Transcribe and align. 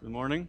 Good 0.00 0.10
morning. 0.10 0.48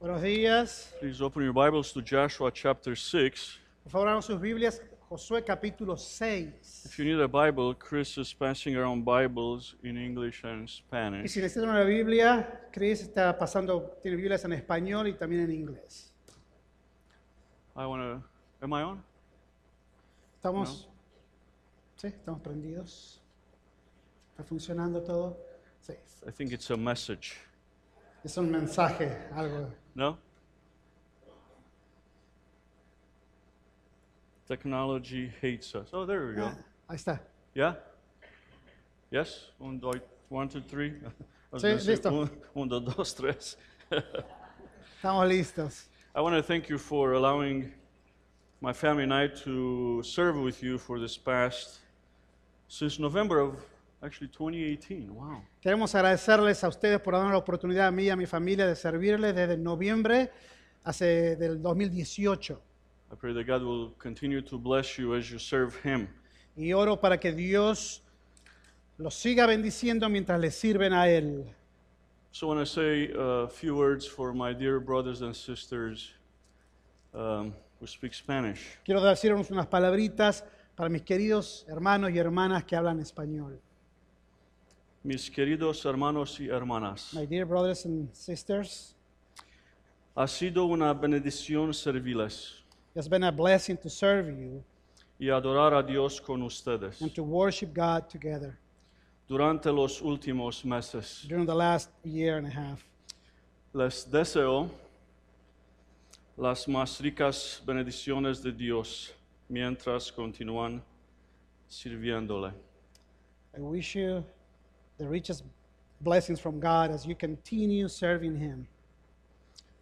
Buenos 0.00 0.22
días. 0.22 0.92
Please 1.00 1.20
open 1.22 1.42
your 1.42 1.52
Bibles 1.52 1.92
to 1.92 2.02
Joshua 2.02 2.50
chapter 2.50 2.94
6. 2.94 3.58
Por 3.84 3.90
favor, 3.90 4.08
abran 4.08 4.22
sus 4.22 4.38
Biblias, 4.40 4.80
Josué 5.10 5.44
capítulo 5.44 5.98
6. 5.98 6.84
If 6.86 6.98
you 6.98 7.04
need 7.04 7.20
a 7.20 7.28
Bible, 7.28 7.74
Chris 7.74 8.18
is 8.18 8.32
passing 8.32 8.76
around 8.76 9.04
Bibles 9.04 9.74
in 9.82 9.96
English 9.96 10.44
and 10.44 10.68
Y 10.68 10.72
Spanish. 10.72 11.30
si 11.32 11.40
necesitan 11.40 11.70
una 11.70 11.84
Biblia, 11.84 12.68
Chris 12.72 13.02
está 13.02 13.36
pasando, 13.38 13.96
tiene 14.02 14.16
Biblias 14.16 14.44
en 14.44 14.52
español 14.52 15.08
y 15.08 15.14
también 15.14 15.42
en 15.44 15.52
inglés. 15.52 16.12
I 17.76 17.86
want 17.86 18.02
to. 18.02 18.22
Am 18.62 18.72
I 18.74 18.82
on? 18.82 19.02
¿Estamos? 20.36 20.88
¿Sí? 21.96 22.08
¿Estamos 22.08 22.40
prendidos? 22.42 23.20
¿Está 24.32 24.44
funcionando 24.44 25.02
todo? 25.02 25.36
Sí. 25.80 25.94
I 26.26 26.30
think 26.30 26.52
it's 26.52 26.70
a 26.70 26.76
message. 26.76 27.36
Es 28.22 28.36
un 28.36 28.50
mensaje, 28.50 29.16
algo. 29.34 29.70
No? 29.94 30.18
Technology 34.46 35.32
hates 35.40 35.74
us. 35.74 35.88
Oh, 35.92 36.04
there 36.04 36.26
we 36.26 36.34
go. 36.34 36.46
Ah, 36.46 36.56
ahí 36.90 36.96
está. 36.96 37.20
Yeah? 37.54 37.76
Yes? 39.10 39.50
Un, 39.60 39.78
dos, 39.78 39.96
one, 40.28 40.48
two, 40.48 40.60
three. 40.60 40.92
Sí, 41.58 41.66
listo. 41.84 42.10
Un, 42.12 42.30
uno, 42.54 42.78
dos, 42.78 43.12
tres. 43.12 43.56
Estamos 43.90 45.28
listos. 45.28 45.86
I 46.14 46.20
want 46.20 46.36
to 46.36 46.42
thank 46.42 46.68
you 46.68 46.78
for 46.78 47.14
allowing 47.14 47.72
my 48.60 48.72
family 48.72 49.02
and 49.02 49.12
I 49.12 49.26
to 49.44 50.00
serve 50.04 50.36
with 50.36 50.62
you 50.62 50.78
for 50.78 51.00
this 51.00 51.16
past, 51.16 51.80
since 52.68 53.00
November 53.00 53.40
of 53.40 53.56
actually 54.02 54.28
2018. 54.28 55.12
Wow. 55.12 55.42
Queremos 55.60 55.94
agradecerles 55.94 56.62
a 56.64 56.68
ustedes 56.68 57.00
por 57.00 57.14
darnos 57.14 57.32
la 57.32 57.38
oportunidad 57.38 57.86
a 57.86 57.90
mí 57.90 58.04
y 58.04 58.10
a 58.10 58.16
mi 58.16 58.26
familia 58.26 58.66
de 58.66 58.74
servirles 58.74 59.34
desde 59.34 59.56
noviembre 59.56 60.30
hace 60.84 61.36
del 61.36 61.60
2018. 61.60 62.62
I 63.12 63.16
pray 63.16 63.34
that 63.34 63.46
God 63.46 63.62
will 63.62 63.92
continue 63.98 64.40
to 64.42 64.58
bless 64.58 64.96
you 64.96 65.14
as 65.14 65.28
you 65.30 65.38
serve 65.38 65.74
Him. 65.84 66.08
Y 66.56 66.72
oro 66.72 67.00
para 67.00 67.18
que 67.18 67.32
Dios 67.32 68.02
los 68.98 69.14
siga 69.14 69.46
bendiciendo 69.46 70.08
mientras 70.08 70.38
les 70.40 70.54
sirven 70.54 70.92
a 70.92 71.08
Él. 71.08 71.44
So, 72.32 72.46
I 72.46 72.54
want 72.54 72.60
to 72.60 72.66
say 72.66 73.10
a 73.12 73.48
few 73.48 73.74
words 73.74 74.06
for 74.06 74.32
my 74.32 74.52
dear 74.52 74.78
brothers 74.78 75.22
and 75.22 75.34
sisters 75.34 76.12
um, 77.12 77.52
who 77.80 77.88
speak 77.88 78.14
Spanish. 78.14 78.78
Quiero 78.84 79.00
decirles 79.02 79.50
unas 79.50 79.66
palabritas 79.66 80.44
para 80.76 80.88
mis 80.88 81.02
queridos 81.02 81.66
hermanos 81.68 82.12
y 82.12 82.18
hermanas 82.18 82.62
que 82.64 82.76
hablan 82.76 83.00
español. 83.00 83.60
Mis 85.02 85.30
queridos 85.30 85.84
hermanos 85.86 86.38
y 86.40 86.48
hermanas, 86.48 87.14
My 87.14 87.24
dear 87.24 87.46
brothers 87.46 87.86
and 87.86 88.12
sisters, 88.14 88.94
ha 90.14 90.26
sido 90.26 90.66
una 90.66 90.92
bendición 90.92 91.72
servirles 91.72 92.60
it's 92.94 93.08
been 93.08 93.24
a 93.24 93.32
blessing 93.32 93.76
to 93.78 93.88
serve 93.88 94.28
you 94.28 94.62
y 95.18 95.30
adorar 95.30 95.72
a 95.72 95.82
Dios 95.82 96.20
con 96.20 96.42
ustedes 96.42 97.00
and 97.00 97.14
to 97.14 97.22
worship 97.22 97.72
God 97.72 98.10
together 98.10 98.58
durante 99.26 99.70
los 99.72 100.02
últimos 100.02 100.64
meses. 100.64 101.24
during 101.28 101.46
the 101.46 101.54
last 101.54 101.88
year 102.04 102.36
and 102.36 102.46
a 102.46 102.50
half. 102.50 102.84
Les 103.72 104.04
deseo 104.04 104.68
las 106.36 106.66
más 106.66 107.00
ricas 107.00 107.62
bendiciones 107.64 108.42
de 108.42 108.52
Dios 108.52 109.14
mientras 109.48 110.12
continúan 110.12 110.82
sirviéndole. 111.68 112.52
I 113.56 113.60
wish 113.60 113.94
you 113.96 114.24
the 115.00 115.08
richest 115.08 115.44
blessings 116.02 116.38
from 116.38 116.60
God 116.60 116.90
as 116.90 117.06
you 117.06 117.14
continue 117.14 117.88
serving 117.88 118.36
Him. 118.36 118.68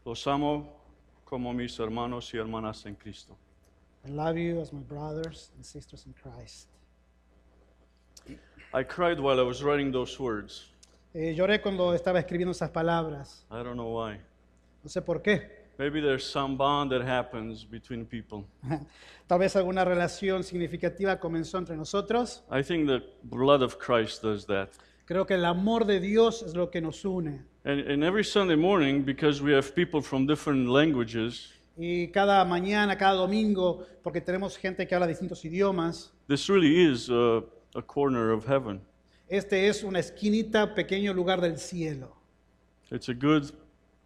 Los 0.05 0.27
amo 0.27 0.69
como 1.25 1.52
mis 1.52 1.77
hermanos 1.78 2.33
y 2.33 2.38
hermanas 2.38 2.86
en 2.86 2.94
Cristo. 2.94 3.36
I 4.06 4.10
love 4.10 4.38
you 4.38 4.60
as 4.60 4.72
my 4.72 4.81
brothers 4.81 5.50
and 5.56 5.66
sisters 5.66 6.06
in 6.06 6.15
Christ. 6.22 6.69
I 8.72 8.84
cried 8.84 9.19
while 9.19 9.41
I 9.41 9.43
was 9.43 9.62
writing 9.62 9.91
those 9.91 10.19
words. 10.20 10.66
Eh, 11.15 11.34
lloré 11.34 11.60
cuando 11.60 11.93
estaba 11.93 12.20
escribiendo 12.20 12.53
esas 12.53 12.70
palabras. 12.70 13.44
I 13.50 13.62
don't 13.64 13.76
know 13.76 13.93
why. 13.93 14.20
No 14.84 14.88
sé 14.88 15.04
por 15.04 15.20
qué. 15.20 15.50
Maybe 15.78 16.00
there's 16.00 16.25
some 16.25 16.56
bond 16.56 16.93
that 16.93 17.03
happens 17.03 17.64
between 17.64 18.04
people. 18.06 18.44
Tal 19.28 19.38
vez 19.38 19.56
alguna 19.56 19.84
relación 19.84 20.44
significativa 20.44 21.19
comenzó 21.19 21.59
entre 21.59 21.76
nosotros. 21.76 22.43
I 22.50 22.62
think 22.62 22.87
the 22.87 23.03
blood 23.25 23.62
of 23.62 23.78
Christ 23.78 24.22
does 24.22 24.47
that. 24.47 24.70
Creo 25.08 25.24
que 25.24 25.36
el 25.36 25.46
amor 25.46 25.86
de 25.86 26.00
Dios 26.00 26.42
es 26.42 26.54
lo 26.54 26.70
que 26.70 26.82
nos 26.82 27.02
une. 27.02 27.41
And, 27.64 27.80
and 27.91 28.04
every 28.04 28.22
Sunday 28.22 28.56
morning, 28.56 29.02
because 29.02 29.42
we 29.42 29.54
have 29.54 29.74
people 29.74 30.02
from 30.02 30.26
different 30.26 30.69
languages, 30.69 31.50
Y 31.78 32.08
cada 32.08 32.44
mañana, 32.44 32.98
cada 32.98 33.14
domingo, 33.14 33.86
porque 34.02 34.20
tenemos 34.20 34.58
gente 34.58 34.86
que 34.86 34.94
habla 34.94 35.06
distintos 35.06 35.42
idiomas, 35.46 36.12
this 36.28 36.46
really 36.50 36.92
is 36.92 37.08
a, 37.08 37.42
a 37.74 37.80
corner 37.80 38.32
of 38.32 38.44
heaven. 38.44 38.82
este 39.30 39.66
es 39.66 39.82
una 39.82 39.98
esquinita, 39.98 40.74
pequeño 40.74 41.14
lugar 41.14 41.40
del 41.40 41.56
cielo. 41.56 42.14
It's 42.90 43.08
a 43.08 43.14
good 43.14 43.50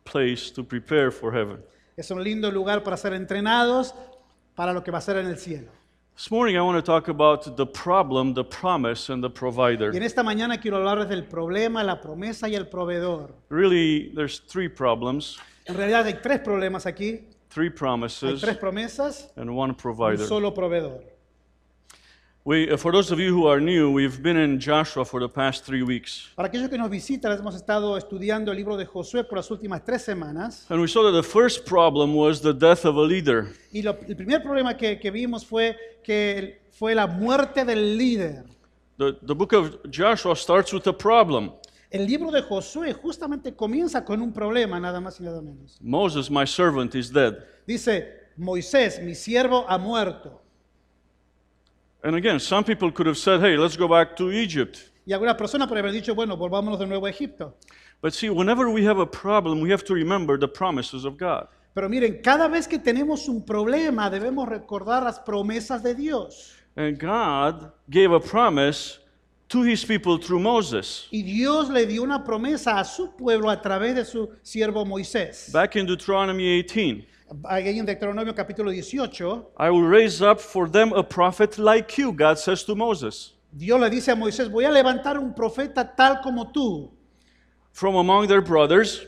place 0.04 0.52
to 0.52 0.62
prepare 0.62 1.10
for 1.10 1.32
heaven. 1.32 1.64
Es 1.96 2.12
un 2.12 2.22
lindo 2.22 2.48
lugar 2.52 2.84
para 2.84 2.96
ser 2.96 3.12
entrenados 3.12 3.92
para 4.54 4.72
lo 4.72 4.84
que 4.84 4.92
va 4.92 4.98
a 4.98 5.02
ser 5.02 5.16
en 5.16 5.26
el 5.26 5.36
cielo. 5.36 5.72
This 6.16 6.30
morning, 6.30 6.56
I 6.56 6.62
want 6.62 6.76
to 6.76 6.82
talk 6.82 7.08
about 7.08 7.56
the 7.56 7.66
problem, 7.66 8.34
the 8.34 8.44
promise, 8.44 9.08
and 9.08 9.22
the 9.22 9.28
Y 9.28 9.30
en 9.30 9.34
provider. 9.34 10.02
esta 10.02 10.22
mañana 10.22 10.60
quiero 10.60 10.76
hablarles 10.76 11.08
del 11.08 11.24
problema, 11.24 11.82
la 11.82 12.00
promesa 12.00 12.48
y 12.48 12.54
el 12.54 12.66
proveedor. 12.68 13.30
Really, 13.48 14.12
there's 14.14 14.40
three 14.40 14.68
problems, 14.68 15.38
En 15.66 15.74
realidad 15.76 16.04
hay 16.06 16.14
tres 16.22 16.40
problemas 16.40 16.86
aquí. 16.86 17.24
three 17.50 17.66
Hay 17.68 17.70
promises, 17.70 18.40
tres 18.40 18.56
promesas, 18.58 19.30
and 19.36 19.50
one 19.50 19.72
provider. 19.72 19.72
un 19.72 19.74
provider. 19.74 20.26
solo 20.26 20.52
proveedor. 20.54 21.02
We, 22.44 22.68
uh, 22.72 22.76
for 22.76 22.90
those 22.90 23.12
of 23.12 23.20
you 23.20 23.32
who 23.32 23.46
are 23.46 23.60
new, 23.60 23.92
we've 23.92 24.20
been 24.20 24.36
in 24.36 24.58
Joshua 24.58 25.04
for 25.04 25.20
the 25.20 25.28
past 25.28 25.64
three 25.64 25.82
weeks. 25.84 26.28
Para 26.34 26.48
aquellos 26.48 26.68
que 26.68 26.76
nos 26.76 26.90
visitan, 26.90 27.38
hemos 27.38 27.54
estado 27.54 27.96
estudiando 27.96 28.50
el 28.50 28.56
libro 28.56 28.76
de 28.76 28.84
Josué 28.84 29.22
por 29.22 29.38
las 29.38 29.48
últimas 29.52 29.84
tres 29.84 30.02
semanas. 30.02 30.66
And 30.68 30.80
we 30.80 30.88
saw 30.88 31.04
that 31.04 31.12
the 31.12 31.22
first 31.22 31.64
problem 31.64 32.16
was 32.16 32.40
the 32.40 32.52
death 32.52 32.84
of 32.84 32.96
a 32.96 33.00
leader. 33.02 33.52
Y 33.72 33.82
lo- 33.82 33.96
el 34.08 34.16
primer 34.16 34.42
problema 34.42 34.76
que, 34.76 34.98
que 34.98 35.12
vimos 35.12 35.46
fue 35.46 35.76
que 36.02 36.62
fue 36.72 36.96
la 36.96 37.06
muerte 37.06 37.64
del 37.64 37.96
líder. 37.96 38.44
The, 38.98 39.12
the 39.24 39.34
book 39.34 39.52
of 39.52 39.76
Joshua 39.88 40.34
starts 40.34 40.72
with 40.72 40.86
a 40.88 40.92
problem. 40.92 41.52
El 41.92 42.06
libro 42.06 42.32
de 42.32 42.42
Josué 42.42 42.92
justamente 42.92 43.54
comienza 43.54 44.04
con 44.04 44.20
un 44.20 44.32
problema, 44.32 44.80
nada 44.80 45.00
más 45.00 45.20
y 45.20 45.22
nada 45.22 45.40
menos. 45.40 45.78
Moses, 45.80 46.28
my 46.28 46.44
servant, 46.44 46.92
is 46.96 47.12
dead. 47.12 47.34
Dice, 47.68 48.08
Moisés, 48.36 49.00
mi 49.00 49.14
siervo, 49.14 49.64
ha 49.68 49.78
muerto. 49.78 50.41
And 52.04 52.16
again, 52.16 52.40
some 52.40 52.64
people 52.64 52.90
could 52.90 53.06
have 53.06 53.16
said, 53.16 53.40
hey, 53.40 53.56
let's 53.56 53.76
go 53.76 53.86
back 53.86 54.16
to 54.16 54.32
Egypt. 54.32 54.90
Y 55.06 55.12
algunas 55.12 55.36
personas 55.36 55.68
podrían 55.68 55.84
haber 55.84 55.92
dicho, 55.92 56.14
bueno, 56.14 56.36
volvámonos 56.36 56.78
de 56.78 56.86
nuevo 56.86 57.06
a 57.06 57.10
Egipto. 57.10 57.54
But 58.00 58.12
see, 58.12 58.28
whenever 58.28 58.68
we 58.68 58.84
have 58.84 58.98
a 58.98 59.06
problem, 59.06 59.60
we 59.60 59.70
have 59.70 59.84
to 59.84 59.94
remember 59.94 60.36
the 60.36 60.48
promises 60.48 61.04
of 61.04 61.16
God. 61.16 61.46
Pero 61.74 61.88
miren, 61.88 62.20
cada 62.22 62.48
vez 62.48 62.66
que 62.66 62.78
tenemos 62.78 63.28
un 63.28 63.44
problema 63.44 64.10
debemos 64.10 64.48
recordar 64.48 65.04
las 65.04 65.20
promesas 65.20 65.82
de 65.82 65.94
Dios. 65.94 66.52
And 66.76 66.98
God 66.98 67.70
gave 67.88 68.12
a 68.12 68.20
promise 68.20 68.98
to 69.48 69.62
his 69.62 69.84
people 69.84 70.18
through 70.18 70.40
Moses. 70.40 71.06
Y 71.12 71.22
Dios 71.22 71.70
le 71.70 71.86
dio 71.86 72.02
una 72.02 72.24
promesa 72.24 72.78
a 72.78 72.84
su 72.84 73.12
pueblo 73.16 73.48
a 73.48 73.60
través 73.60 73.94
de 73.94 74.04
su 74.04 74.28
siervo 74.42 74.84
Moisés. 74.84 75.50
Back 75.52 75.76
in 75.76 75.86
Deuteronomy 75.86 76.62
18, 76.62 77.06
Ahí 77.44 77.78
en 77.78 77.86
Deuteronomio 77.86 78.34
capítulo 78.34 78.70
18, 78.70 79.52
I 79.58 79.70
will 79.70 79.84
raise 79.88 80.20
up 80.20 80.38
for 80.38 80.68
them 80.68 80.92
a 80.92 81.02
prophet 81.02 81.58
like 81.58 81.96
you, 81.96 82.12
God 82.12 82.38
says 82.38 82.62
to 82.64 82.74
Moses. 82.74 83.32
Dios 83.50 83.80
le 83.80 83.88
dice 83.88 84.08
a 84.08 84.14
Moisés, 84.16 84.50
voy 84.50 84.64
a 84.64 84.70
levantar 84.70 85.18
un 85.18 85.32
profeta 85.32 85.84
tal 85.96 86.20
como 86.22 86.52
tú, 86.52 86.90
from 87.72 87.96
among 87.96 88.26
their 88.26 88.42
brothers, 88.42 89.06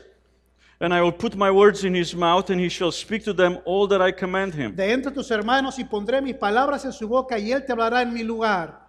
and 0.79 0.93
I 0.93 1.01
will 1.01 1.11
put 1.11 1.35
my 1.35 1.51
words 1.51 1.83
in 1.83 1.93
his 1.93 2.15
mouth, 2.15 2.49
and 2.49 2.59
he 2.59 2.69
shall 2.69 2.91
speak 2.91 3.23
to 3.25 3.33
them 3.33 3.59
all 3.65 3.87
that 3.87 4.01
I 4.01 4.11
command 4.11 4.55
him. 4.55 4.75
de 4.75 4.91
entre 4.91 5.11
tus 5.11 5.29
hermanos, 5.29 5.77
y 5.77 5.83
pondré 5.83 6.21
mis 6.21 6.35
palabras 6.35 6.83
en 6.85 6.93
su 6.93 7.07
boca, 7.07 7.37
y 7.37 7.51
él 7.51 7.63
te 7.65 7.73
hablará 7.73 8.01
en 8.01 8.13
mi 8.13 8.23
lugar. 8.23 8.81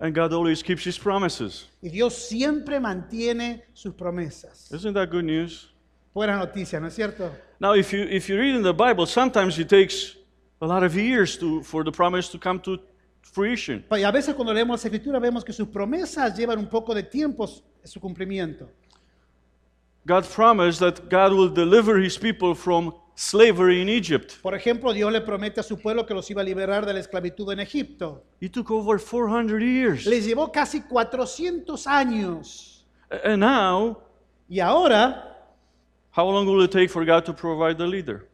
And 0.00 0.14
God 0.14 0.32
always 0.32 0.62
keeps 0.62 0.84
his 0.84 0.98
promises. 0.98 1.66
Y 1.82 1.88
Dios 1.88 2.14
siempre 2.14 2.78
mantiene 2.78 3.62
sus 3.74 3.94
promesas. 3.94 4.70
Isn't 4.70 4.94
that 4.94 5.10
good 5.10 5.24
news? 5.24 5.72
Buenas 6.18 6.40
noticias, 6.40 6.82
¿no 6.82 6.88
es 6.88 6.94
cierto? 6.94 7.30
Now, 7.60 7.76
if 7.76 7.92
you, 7.92 8.00
if 8.02 8.28
you 8.28 8.36
read 8.36 8.56
in 8.56 8.64
the 8.64 8.72
Bible, 8.72 9.06
sometimes 9.06 9.56
it 9.56 9.68
takes 9.68 10.16
a 10.60 10.66
lot 10.66 10.82
of 10.82 10.96
years 10.96 11.38
to, 11.38 11.62
for 11.62 11.84
the 11.84 11.92
promise 11.92 12.28
to 12.32 12.40
come 12.40 12.58
to 12.62 12.80
fruition. 13.22 13.84
Y 13.88 14.02
a 14.02 14.10
veces 14.10 14.34
cuando 14.34 14.52
leemos 14.52 14.82
la 14.82 14.90
escritura 14.90 15.20
vemos 15.20 15.44
que 15.44 15.52
sus 15.52 15.68
promesas 15.68 16.36
llevan 16.36 16.58
un 16.58 16.66
poco 16.66 16.92
de 16.92 17.04
tiempo 17.04 17.48
su 17.84 18.00
cumplimiento. 18.00 18.68
God 20.06 20.24
promised 20.24 20.80
that 20.80 21.08
God 21.08 21.32
will 21.32 21.54
deliver 21.54 22.02
his 22.02 22.18
people 22.18 22.52
from 22.52 22.92
slavery 23.14 23.80
in 23.80 23.88
Egypt. 23.88 24.42
Por 24.42 24.54
ejemplo, 24.56 24.92
Dios 24.92 25.12
le 25.12 25.20
promete 25.20 25.60
a 25.60 25.62
su 25.62 25.78
pueblo 25.78 26.04
que 26.04 26.14
los 26.14 26.28
iba 26.32 26.42
a 26.42 26.44
liberar 26.44 26.84
de 26.84 26.94
la 26.94 26.98
esclavitud 26.98 27.52
en 27.52 27.60
Egipto. 27.60 28.24
It 28.40 28.52
took 28.52 28.72
over 28.72 28.98
400 28.98 29.60
years. 29.60 30.04
Les 30.04 30.26
llevó 30.26 30.50
casi 30.50 30.80
400 30.80 31.86
años. 31.86 32.84
And 33.24 33.38
now 33.38 34.02
Y 34.48 34.60
ahora 34.60 35.27
How 36.18 36.24
long 36.28 36.48
will 36.48 36.64
it 36.64 36.72
take 36.72 36.88
for 36.90 37.04
God 37.04 37.24
to 37.26 37.32
provide 37.32 37.78
the 37.78 37.86
leader? 37.86 38.26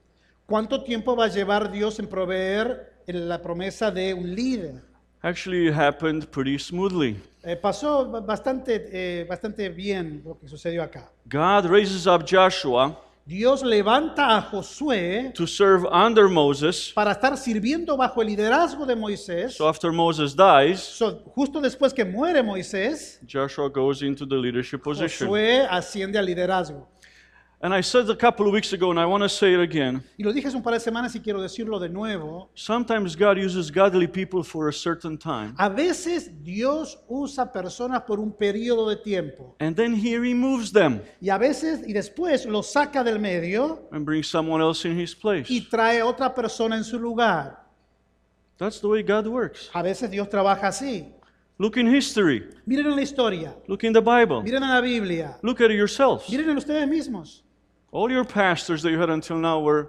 ¿Cuánto 0.46 0.82
tiempo 0.82 1.14
va 1.14 1.26
a 1.26 1.28
llevar 1.28 1.70
Dios 1.70 1.98
en 1.98 2.06
proveer 2.06 2.94
la 3.06 3.42
promesa 3.42 3.90
de 3.90 4.14
un 4.14 4.34
líder? 4.34 4.81
Actually, 5.20 5.69
it 5.69 5.75
happened 5.75 6.26
pretty 6.31 6.58
smoothly. 6.58 7.20
Eh, 7.42 7.56
pasó 7.56 8.10
ba- 8.10 8.20
bastante, 8.20 8.88
eh, 8.90 9.26
bastante 9.28 9.69
bien 9.69 10.22
lo 10.25 10.38
que 10.38 10.48
sucedió 10.48 10.82
acá. 10.82 11.10
God 11.26 11.66
raises 11.66 12.06
up 12.06 12.25
Joshua 12.26 12.98
Dios 13.26 13.62
levanta 13.62 14.36
a 14.36 14.42
Josué 14.42 15.32
to 15.34 15.46
serve 15.46 15.86
under 15.90 16.28
Moses. 16.28 16.90
para 16.94 17.12
estar 17.12 17.36
sirviendo 17.38 17.96
bajo 17.98 18.20
el 18.20 18.28
liderazgo 18.28 18.84
de 18.86 18.94
Moisés. 18.94 19.56
So 19.56 19.66
after 19.66 19.92
Moses 19.92 20.34
dies, 20.34 20.81
So, 20.81 21.22
justo 21.34 21.58
después 21.60 21.94
que 21.94 22.04
muere 22.04 22.42
Moisés, 22.42 23.19
Joshua 23.26 23.69
goes 23.70 24.02
into 24.02 24.26
the 24.26 24.36
leadership 24.36 24.82
position. 24.82 25.28
Josué 25.28 25.66
asciende 25.70 26.19
al 26.19 26.26
liderazgo. 26.26 26.86
And 27.64 27.72
I 27.72 27.81
said 27.81 28.11
a 28.11 28.14
couple 28.14 28.46
of 28.46 28.52
weeks 28.52 28.75
ago, 28.75 28.90
and 28.90 29.00
I 29.00 29.06
want 29.06 29.22
to 29.22 29.28
say 29.28 29.55
it 29.55 29.61
again. 29.61 30.02
Y 30.19 30.22
lo 30.22 30.34
dije 30.34 30.49
hace 30.49 30.55
un 30.55 30.62
par 30.62 30.75
de 30.75 30.81
semanas 30.81 31.14
y 31.16 31.20
quiero 31.20 31.40
decirlo 31.40 31.78
de 31.81 31.88
nuevo. 31.88 32.50
Sometimes 32.55 33.16
God 33.16 33.38
uses 33.38 33.70
godly 33.70 34.06
people 34.06 34.43
for 34.44 34.69
a 34.69 34.72
certain 34.72 35.16
time, 35.16 35.55
A 35.58 35.70
veces 35.70 36.31
Dios 36.44 36.99
usa 37.08 37.50
personas 37.50 38.02
por 38.06 38.20
un 38.20 38.32
periodo 38.32 38.87
de 38.90 38.96
tiempo. 38.96 39.55
and 39.61 39.75
then 39.75 39.94
He 39.94 40.19
removes 40.19 40.72
them 40.72 41.00
Y 41.22 41.31
a 41.31 41.38
veces, 41.38 41.81
y 41.88 41.94
después 41.94 42.44
los 42.44 42.70
saca 42.70 43.02
del 43.02 43.19
medio 43.19 43.88
and 43.93 44.05
brings 44.05 44.26
someone 44.28 44.60
else 44.62 44.84
in 44.87 45.00
His 45.00 45.14
place. 45.14 45.46
y 45.49 45.62
trae 45.62 46.02
otra 46.02 46.34
persona 46.34 46.76
en 46.76 46.84
su 46.84 46.99
lugar. 46.99 47.64
That's 48.58 48.78
the 48.78 48.88
way 48.88 49.02
God 49.02 49.26
works. 49.26 49.70
A 49.72 49.82
veces 49.82 50.10
Dios 50.10 50.28
trabaja 50.28 50.69
así. 50.69 51.14
Look 51.56 51.78
in 51.78 51.87
history, 51.87 52.43
Miren 52.67 52.87
en 52.88 52.96
la 52.96 53.00
historia, 53.02 53.55
look 53.69 53.84
in 53.84 53.94
the 53.94 54.02
Bible, 54.02 54.43
miren 54.43 54.62
en 54.62 54.69
la 54.69 54.81
Biblia, 54.82 55.38
look 55.40 55.62
at 55.62 55.70
it 55.70 55.76
yourselves. 55.78 56.28
miren 56.28 56.50
en 56.50 56.58
ustedes 56.58 56.87
mismos. 56.87 57.43
All 57.94 58.11
your 58.11 58.25
pastors 58.25 58.82
that 58.82 58.91
you 58.91 58.99
had 58.99 59.08
until 59.08 59.37
now 59.38 59.61
were 59.61 59.88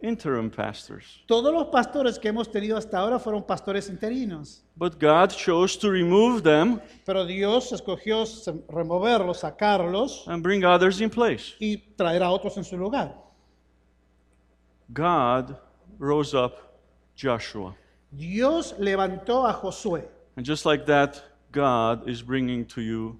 interim 0.00 0.50
pastors. 0.50 1.04
Todos 1.28 1.52
los 1.52 1.66
pastores 1.66 2.18
que 2.18 2.30
hemos 2.30 2.48
tenido 2.50 2.78
hasta 2.78 2.96
ahora 2.98 3.18
fueron 3.18 3.42
pastores 3.46 3.90
interinos, 3.90 4.62
But 4.74 4.98
God 4.98 5.30
chose 5.36 5.76
to 5.80 5.90
remove 5.90 6.42
them 6.42 6.80
pero 7.04 7.26
Dios 7.26 7.72
escogió 7.72 8.24
removerlos, 8.68 9.40
sacarlos 9.40 10.26
and 10.28 10.42
bring 10.42 10.64
others 10.64 11.02
in 11.02 11.10
place. 11.10 11.54
y 11.60 11.76
traer 11.94 12.22
a 12.22 12.30
otros 12.30 12.56
en 12.56 12.64
su 12.64 12.76
lugar. 12.78 13.14
God 14.94 15.58
rose 15.98 16.32
up 16.34 16.56
Joshua. 17.14 17.74
Dios 18.16 18.74
levantó 18.78 19.46
a 19.46 19.52
Josué 19.52 20.08
And 20.38 20.46
just 20.46 20.64
like 20.64 20.86
that, 20.86 21.22
God 21.52 22.08
is 22.08 22.22
bringing 22.22 22.64
to 22.66 22.80
you 22.80 23.18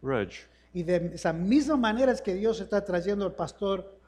Reg. 0.00 0.32
Y 0.72 0.82
de 0.82 1.12
esa 1.14 1.32
misma 1.32 1.76
manera 1.76 2.12
es 2.12 2.20
que 2.22 2.34
Dios 2.34 2.60
está 2.60 2.84
trayendo 2.84 3.24
al 3.24 3.32
pastor. 3.34 3.98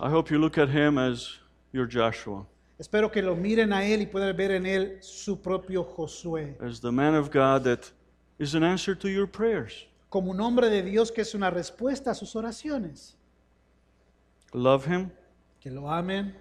I 0.00 0.08
hope 0.10 0.30
you 0.32 0.38
look 0.38 0.58
at 0.58 0.68
him 0.68 0.98
as 0.98 1.38
your 1.72 1.86
Joshua, 1.88 2.44
Espero 2.76 3.10
que 3.12 3.22
lo 3.22 3.36
miren 3.36 3.72
a 3.72 3.84
él 3.86 4.02
y 4.02 4.06
puedan 4.06 4.36
ver 4.36 4.50
en 4.50 4.66
él 4.66 4.98
su 5.00 5.40
propio 5.40 5.84
Josué, 5.84 6.56
as 6.60 6.80
the 6.80 6.90
man 6.90 7.14
of 7.14 7.30
God 7.30 7.62
that 7.62 7.92
is 8.40 8.54
an 8.56 8.64
answer 8.64 8.96
to 8.96 9.08
your 9.08 9.28
prayers. 9.28 9.86
como 10.08 10.32
un 10.32 10.40
hombre 10.40 10.68
de 10.70 10.82
Dios 10.82 11.12
que 11.12 11.20
es 11.22 11.34
una 11.34 11.50
respuesta 11.50 12.10
a 12.10 12.14
sus 12.14 12.34
oraciones. 12.34 13.16
Love 14.52 14.86
him, 14.86 15.10
Que 15.60 15.70
lo 15.70 15.88
amen, 15.88 16.34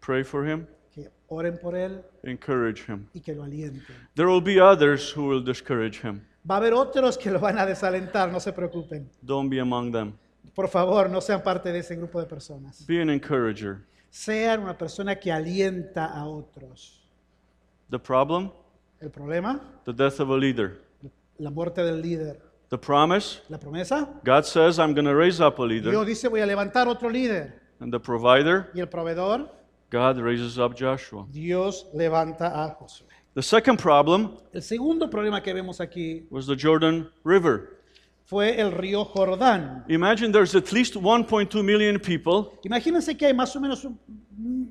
pray 0.00 0.24
for 0.24 0.44
him, 0.44 0.66
que 0.92 1.08
oren 1.28 1.56
por 1.58 1.74
él 1.76 2.02
encourage 2.24 2.84
him. 2.88 3.08
y 3.14 3.20
que 3.20 3.32
lo 3.34 3.44
alienten. 3.44 3.94
There 4.16 4.28
will 4.28 4.42
be 4.42 4.60
others 4.60 5.16
who 5.16 5.24
will 5.28 5.42
discourage 5.42 6.00
him. 6.02 6.25
Va 6.48 6.54
a 6.54 6.58
haber 6.58 6.74
otros 6.74 7.18
que 7.18 7.30
lo 7.30 7.40
van 7.40 7.58
a 7.58 7.66
desalentar, 7.66 8.30
no 8.30 8.38
se 8.40 8.52
preocupen. 8.52 9.10
Don't 9.20 9.50
be 9.50 9.60
among 9.60 9.90
them. 9.92 10.12
Por 10.54 10.68
favor, 10.68 11.10
no 11.10 11.20
sean 11.20 11.42
parte 11.42 11.72
de 11.72 11.80
ese 11.80 11.96
grupo 11.96 12.20
de 12.20 12.26
personas. 12.26 12.86
Be 12.86 13.00
an 13.02 13.10
encourager. 13.10 13.84
Sean 14.10 14.60
una 14.60 14.76
persona 14.78 15.16
que 15.16 15.30
alienta 15.32 16.06
a 16.06 16.24
otros. 16.26 17.02
The 17.90 17.98
problem? 17.98 18.50
El 19.00 19.10
problema, 19.10 19.60
The 19.84 19.92
death 19.92 20.20
of 20.20 20.30
a 20.30 20.36
leader. 20.36 20.80
la 21.38 21.50
muerte 21.50 21.82
del 21.82 22.00
líder. 22.00 22.40
The 22.70 22.78
promise? 22.78 23.42
La 23.48 23.58
promesa, 23.58 24.08
God 24.24 24.44
says, 24.44 24.78
I'm 24.78 24.94
going 24.94 25.04
to 25.04 25.14
raise 25.14 25.40
up 25.40 25.58
a 25.58 25.62
leader. 25.64 25.90
Dios 25.90 26.06
dice 26.06 26.28
voy 26.28 26.40
a 26.40 26.46
levantar 26.46 26.88
otro 26.88 27.10
líder. 27.10 27.60
And 27.80 27.92
the 27.92 28.00
provider? 28.00 28.70
Y 28.74 28.80
el 28.80 28.88
proveedor, 28.88 29.50
God 29.90 30.18
raises 30.18 30.58
up 30.58 30.74
Joshua. 30.76 31.26
Dios 31.30 31.86
levanta 31.92 32.64
a 32.64 32.74
Josué. 32.74 33.06
The 33.36 33.42
second 33.42 33.78
problem 33.78 34.30
El 34.54 34.62
segundo 34.62 35.08
problema 35.10 35.42
que 35.42 35.52
vemos 35.52 35.78
aquí 35.80 36.26
was 36.30 36.46
the 36.46 36.56
Jordan 36.56 37.08
River. 37.22 37.76
fue 38.24 38.58
el 38.58 38.72
río 38.72 39.04
Jordán. 39.04 39.84
Imagine 39.88 40.32
there's 40.32 40.54
at 40.56 40.72
least 40.72 40.96
1.2 40.96 41.62
million 41.62 42.00
people 42.00 42.58
Imagínense 42.64 43.14
que 43.16 43.26
hay 43.26 43.34
más 43.34 43.54
o 43.54 43.60
menos 43.60 43.84
un 43.84 43.98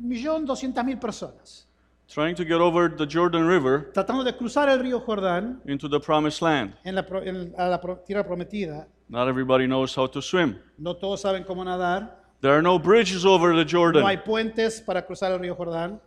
millón 0.01 0.45
doscientas 0.45 0.83
mil 0.83 0.97
personas 0.97 1.67
trying 2.07 2.35
to 2.35 2.43
get 2.43 2.59
over 2.59 2.89
the 2.89 3.05
Jordan 3.07 3.47
River 3.47 3.91
tratando 3.93 4.23
de 4.23 4.35
cruzar 4.35 4.67
el 4.69 4.79
río 4.79 4.99
Jordán 4.99 5.61
into 5.67 5.87
the 5.87 5.99
promised 5.99 6.41
land. 6.41 6.73
en 6.83 6.95
la, 6.95 7.05
pro- 7.05 7.21
en- 7.23 7.53
a 7.57 7.67
la 7.69 7.79
pro- 7.79 7.97
tierra 8.05 8.23
prometida. 8.25 8.87
Not 9.07 9.27
everybody 9.27 9.67
knows 9.67 9.95
how 9.95 10.07
to 10.07 10.19
swim. 10.23 10.55
No 10.79 10.95
todos 10.95 11.21
saben 11.21 11.43
cómo 11.43 11.63
nadar. 11.63 12.19
There 12.41 12.51
are 12.53 12.63
no 12.63 12.79
bridges 12.79 13.23
over 13.25 13.51
the 13.55 13.63
No 13.63 14.07
hay 14.07 14.17
Jordan. 14.17 14.23
puentes 14.25 14.81
para 14.81 15.05
cruzar 15.05 15.31
el 15.31 15.39
río 15.39 15.55
Jordán. 15.55 16.01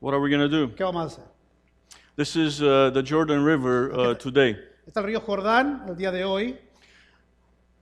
What 0.00 0.12
are 0.14 0.20
we 0.20 0.28
going 0.28 0.40
to 0.40 0.48
do? 0.48 0.74
¿Qué 0.74 0.82
vamos 0.82 1.02
a 1.04 1.06
hacer? 1.06 1.31
This 2.14 2.36
is 2.36 2.60
uh, 2.62 2.90
the 2.92 3.02
Jordan 3.02 3.42
River 3.42 3.90
uh, 3.92 4.14
today. 4.14 4.56
Está 4.86 5.00
el 5.00 5.06
río 5.06 5.20
Jordán 5.20 5.84
el 5.88 5.94
día 5.96 6.12
de 6.12 6.24
hoy. 6.24 6.58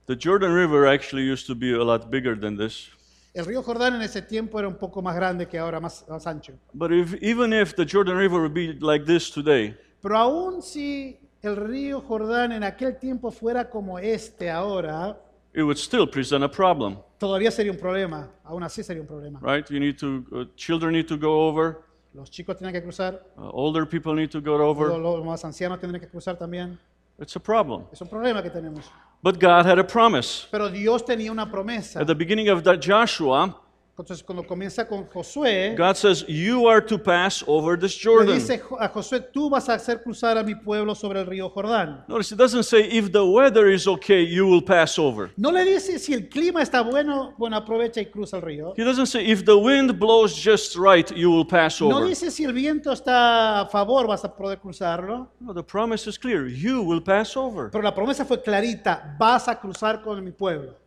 The 0.05 0.15
Jordan 0.15 0.53
River 0.53 0.87
actually 0.87 1.23
used 1.23 1.47
to 1.47 1.55
be 1.55 1.73
a 1.73 1.83
lot 1.83 2.09
bigger 2.09 2.35
than 2.35 2.55
this. 2.55 2.89
El 3.33 3.45
río 3.45 3.61
Jordán 3.61 3.95
en 3.95 4.01
ese 4.01 4.21
tiempo 4.21 4.59
era 4.59 4.67
un 4.67 4.75
poco 4.75 5.01
más 5.01 5.15
grande 5.15 5.47
que 5.47 5.57
ahora, 5.57 5.79
más, 5.79 6.05
más 6.07 6.25
ancho. 6.27 6.53
But 6.73 6.91
if, 6.91 7.13
even 7.21 7.51
if 7.53 7.75
the 7.75 7.85
Jordan 7.85 8.17
River 8.17 8.39
would 8.41 8.53
be 8.53 8.73
like 8.79 9.05
this 9.05 9.29
today, 9.31 9.75
Pero 10.01 10.17
aún 10.17 10.61
si 10.61 11.17
el 11.43 11.55
río 11.55 12.01
Jordán 12.01 12.51
en 12.53 12.63
aquel 12.63 12.97
tiempo 12.99 13.31
fuera 13.31 13.69
como 13.69 13.99
este 13.99 14.49
ahora, 14.49 15.17
it 15.53 15.63
would 15.63 15.77
still 15.77 16.07
present 16.07 16.43
a 16.43 16.49
problem, 16.49 16.97
todavía 17.19 17.51
sería 17.51 17.71
un 17.71 17.77
problema. 17.77 18.29
Aún 18.45 18.63
así 18.63 18.81
sería 18.83 19.01
un 19.01 19.07
problema. 19.07 19.39
right? 19.41 19.69
You 19.69 19.79
need 19.79 19.97
to, 19.99 20.25
uh, 20.31 20.45
children 20.55 20.93
need 20.93 21.07
to 21.07 21.17
go 21.17 21.47
over, 21.47 21.83
Los 22.13 22.29
chicos 22.29 22.57
tienen 22.57 22.73
que 22.73 22.81
cruzar, 22.81 23.25
uh, 23.37 23.49
older 23.53 23.87
people 23.87 24.13
need 24.13 24.29
to 24.29 24.41
go 24.41 24.57
los, 24.57 24.67
over. 24.67 24.97
los 24.99 25.23
más 25.23 25.45
ancianos 25.45 25.79
tendrán 25.79 26.01
que 26.01 26.07
cruzar 26.09 26.37
también. 26.37 26.77
It's 27.17 27.35
a 27.35 27.39
problem. 27.39 27.83
Es 27.91 28.01
un 28.01 28.09
problema 28.09 28.41
que 28.41 28.49
tenemos. 28.49 28.89
But 29.23 29.39
God 29.39 29.65
had 29.65 29.79
a 29.79 29.83
promise. 29.85 30.47
Pero 30.51 30.69
Dios 30.69 31.05
tenía 31.05 31.31
una 31.31 31.49
promesa. 31.49 32.01
At 32.01 32.07
the 32.07 32.15
beginning 32.15 32.49
of 32.49 32.63
that 32.63 32.79
Joshua, 32.81 33.55
Entonces 34.01 34.23
cuando 34.23 34.43
comienza 34.43 34.87
con 34.87 35.05
Josué, 35.05 35.75
God 35.77 35.93
says, 35.95 36.25
You 36.27 36.67
are 36.67 36.81
to 36.81 36.97
pass 36.97 37.43
over 37.45 37.77
this 37.79 38.03
le 38.03 38.11
Jordan. 38.11 38.33
dice 38.35 38.57
Jo- 38.59 38.77
a 38.79 38.87
Josué, 38.89 39.19
tú 39.31 39.47
vas 39.47 39.69
a 39.69 39.75
hacer 39.75 40.01
cruzar 40.01 40.39
a 40.39 40.43
mi 40.43 40.55
pueblo 40.55 40.95
sobre 40.95 41.19
el 41.21 41.27
río 41.27 41.49
Jordán. 41.51 42.03
Notice 42.07 42.33
it 42.33 42.37
doesn't 42.39 42.63
say, 42.63 42.81
If 42.91 43.11
the 43.11 43.23
weather 43.23 43.69
is 43.69 43.87
okay, 43.87 44.23
you 44.25 44.47
will 44.47 44.63
pass 44.63 44.97
over. 44.97 45.31
No 45.37 45.51
le 45.51 45.63
dice 45.63 45.99
si 45.99 46.13
el 46.13 46.27
clima 46.29 46.63
está 46.63 46.81
bueno, 46.81 47.35
bueno, 47.37 47.55
aprovecha 47.57 48.01
y 48.01 48.07
cruza 48.07 48.37
el 48.37 48.41
río. 48.41 48.73
He 48.75 48.83
doesn't 48.83 49.05
say, 49.05 49.23
If 49.29 49.45
the 49.45 49.55
wind 49.55 49.99
blows 49.99 50.33
just 50.35 50.75
right, 50.75 51.07
you 51.15 51.29
will 51.31 51.45
pass 51.45 51.79
No 51.79 51.97
over. 51.97 52.07
dice 52.09 52.31
si 52.31 52.43
el 52.43 52.53
viento 52.53 52.91
está 52.91 53.61
a 53.61 53.65
favor, 53.67 54.07
vas 54.07 54.25
a 54.25 54.35
poder 54.35 54.57
cruzarlo. 54.59 55.29
No, 55.39 55.53
the 55.53 55.61
promise 55.63 56.09
is 56.09 56.17
clear. 56.17 56.47
You 56.47 56.81
will 56.81 57.03
pass 57.03 57.37
over. 57.37 57.69
Pero 57.69 57.83
la 57.83 57.93
promesa 57.93 58.25
fue 58.25 58.41
clarita, 58.41 59.15
vas 59.19 59.47
a 59.47 59.59
cruzar 59.59 60.01
con 60.01 60.23
mi 60.23 60.31
pueblo. 60.31 60.80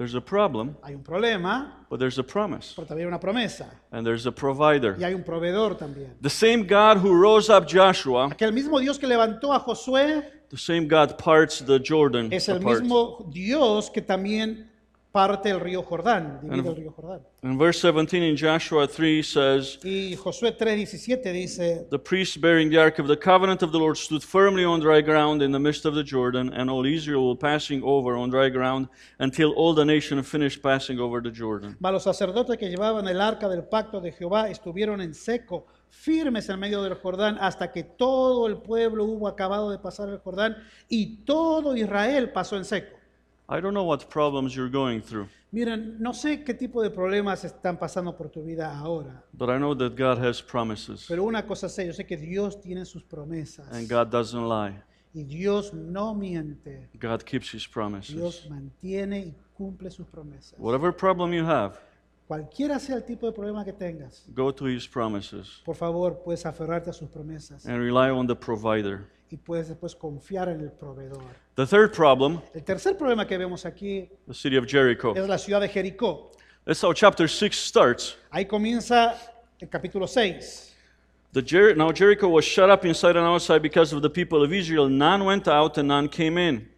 There's 0.00 0.14
a 0.14 0.20
problem, 0.22 0.78
Hay 0.82 0.94
un 0.94 1.02
problema, 1.02 1.84
but 1.90 2.00
there's 2.00 2.18
a 2.18 2.22
promise. 2.22 2.72
pero 2.74 2.86
también 2.86 3.04
hay 3.06 3.08
una 3.08 3.20
promesa. 3.20 3.66
And 3.92 4.02
there's 4.02 4.24
a 4.24 4.32
provider. 4.32 4.96
Y 4.98 5.04
hay 5.04 5.12
un 5.12 5.22
proveedor 5.22 5.76
también. 5.76 6.14
The 6.22 6.30
same 6.30 6.62
God 6.62 6.96
who 7.04 7.12
rose 7.14 7.50
up 7.50 7.68
Joshua, 7.68 8.30
Aquel 8.30 8.54
mismo 8.54 8.80
Dios 8.80 8.98
que 8.98 9.06
levantó 9.06 9.52
a 9.52 9.58
Josué 9.58 10.24
the 10.48 10.56
same 10.56 10.88
God 10.88 11.18
parts 11.18 11.58
the 11.60 11.78
Jordan 11.78 12.32
es 12.32 12.48
el 12.48 12.56
apart. 12.56 12.80
mismo 12.80 13.26
Dios 13.30 13.90
que 13.90 14.00
también 14.00 14.70
parte 15.12 15.50
el 15.50 15.60
río 15.60 15.82
Jordán, 15.82 16.40
divide 16.42 16.68
el 16.68 16.76
río 16.76 16.92
Jordán. 16.92 17.20
And 17.42 17.58
verse 17.58 17.80
17 17.80 18.22
in 18.22 18.36
Joshua 18.36 18.86
3 18.86 19.22
says, 19.22 19.78
Y 19.82 20.14
Josué 20.14 20.56
3:17 20.56 21.32
dice, 21.32 21.86
The 21.90 21.98
priests 21.98 22.36
bearing 22.36 22.70
the 22.70 22.78
ark 22.78 22.98
of 22.98 23.08
the 23.08 23.16
covenant 23.16 23.62
of 23.62 23.72
the 23.72 23.78
Lord 23.78 23.96
stood 23.96 24.22
firmly 24.22 24.64
on 24.64 24.80
dry 24.80 25.00
ground 25.00 25.42
in 25.42 25.50
the 25.50 25.58
midst 25.58 25.84
of 25.86 25.94
the 25.94 26.04
Jordan, 26.04 26.52
and 26.52 26.70
all 26.70 26.84
Israel 26.86 27.26
were 27.28 27.38
passing 27.38 27.82
over 27.82 28.14
on 28.16 28.30
dry 28.30 28.50
ground 28.50 28.88
until 29.18 29.52
all 29.56 29.74
the 29.74 29.84
nation 29.84 30.22
finished 30.22 30.62
passing 30.62 30.98
over 31.00 31.20
the 31.22 31.30
Jordan. 31.30 31.76
mas 31.80 31.92
los 31.92 32.04
sacerdotes 32.04 32.56
que 32.58 32.68
llevaban 32.68 33.08
el 33.08 33.20
arca 33.20 33.48
del 33.48 33.64
pacto 33.64 34.00
de 34.00 34.12
Jehová 34.12 34.50
estuvieron 34.50 35.00
en 35.00 35.14
seco, 35.14 35.66
firmes 35.88 36.48
en 36.48 36.60
medio 36.60 36.82
del 36.82 36.94
Jordán, 36.94 37.36
hasta 37.40 37.72
que 37.72 37.82
todo 37.82 38.46
el 38.46 38.58
pueblo 38.58 39.04
hubo 39.04 39.26
acabado 39.26 39.70
de 39.70 39.78
pasar 39.78 40.08
el 40.08 40.18
Jordán 40.18 40.56
y 40.88 41.24
todo 41.24 41.74
Israel 41.74 42.30
pasó 42.32 42.56
en 42.56 42.64
seco. 42.64 42.99
I 43.52 43.60
don't 43.60 43.74
know 43.74 43.84
what 43.84 44.08
problems 44.08 44.54
you're 44.54 44.70
going 44.70 45.02
through, 45.02 45.28
Miren, 45.52 45.96
no 45.98 46.12
sé 46.12 46.44
qué 46.44 46.54
tipo 46.54 46.82
de 46.82 46.90
problemas 46.90 47.44
están 47.44 47.76
pasando 47.76 48.16
por 48.16 48.28
tu 48.30 48.44
vida 48.44 48.72
ahora, 48.78 49.24
but 49.32 49.50
I 49.50 49.58
know 49.58 49.74
that 49.74 49.96
God 49.96 50.24
has 50.24 50.40
promises, 50.40 51.06
pero 51.08 51.24
una 51.24 51.44
cosa 51.44 51.68
sé, 51.68 51.86
yo 51.86 51.92
sé 51.92 52.06
que 52.06 52.16
Dios 52.16 52.60
tiene 52.60 52.84
sus 52.84 53.02
promesas 53.02 53.66
and 53.72 53.88
God 53.88 54.10
doesn't 54.10 54.48
lie. 54.48 54.80
y 55.12 55.24
Dios 55.24 55.74
no 55.74 56.14
miente. 56.14 56.88
God 56.98 57.24
keeps 57.24 57.52
His 57.52 57.66
promises. 57.66 58.14
Dios 58.14 58.46
mantiene 58.48 59.18
y 59.18 59.34
cumple 59.56 59.90
sus 59.90 60.06
promesas. 60.06 60.54
Whatever 60.58 60.92
problem 60.92 61.32
you 61.32 61.44
have, 61.44 61.78
Cualquiera 62.30 62.78
sea 62.78 62.94
el 62.94 63.02
tipo 63.02 63.26
de 63.26 63.32
problema 63.32 63.64
que 63.64 63.72
tengas, 63.72 64.22
go 64.28 64.54
to 64.54 64.68
His 64.68 64.86
promises 64.86 65.60
por 65.64 65.74
favor, 65.74 66.22
puedes 66.24 66.46
aferrarte 66.46 66.88
a 66.88 66.92
sus 66.92 67.10
promesas 67.10 67.66
and 67.66 67.76
rely 67.82 68.08
on 68.08 68.24
the 68.24 68.36
provider. 68.36 69.00
y 69.32 69.36
puedes 69.36 69.66
después 69.66 69.96
confiar 69.96 70.48
en 70.48 70.60
el 70.60 70.70
proveedor. 70.70 71.24
The 71.56 71.66
third 71.66 71.90
problem, 71.92 72.40
El 72.54 72.62
tercer 72.62 72.96
problema 72.96 73.26
que 73.26 73.36
vemos 73.36 73.66
aquí 73.66 74.08
the 74.28 74.32
city 74.34 74.56
of 74.56 74.66
Jericho. 74.68 75.12
es 75.16 75.26
la 75.26 75.38
ciudad 75.38 75.60
de 75.60 75.68
Jericó. 75.68 76.30
That's 76.64 76.84
how 76.84 76.92
chapter 76.92 77.28
6 77.28 77.52
starts. 77.52 78.16
Ahí 78.30 78.46
comienza 78.46 79.16
el 79.58 79.68
capítulo 79.68 80.06
6. 80.06 80.72
The 81.32 81.42
Jer- 81.42 81.76
now 81.76 81.90
Jericho 81.92 82.28
was 82.28 82.44
shut 82.44 82.70
up 82.70 82.84
inside 82.84 83.16
and 83.16 83.26
outside 83.26 83.60
because 83.60 83.92
of 83.92 84.02
the 84.02 84.10
people 84.10 84.44
of 84.44 84.52
Israel. 84.52 84.88
None 84.88 85.24
went 85.24 85.48
out 85.48 85.78
and 85.78 85.88
none 85.88 86.08
came 86.08 86.38
in. 86.38 86.70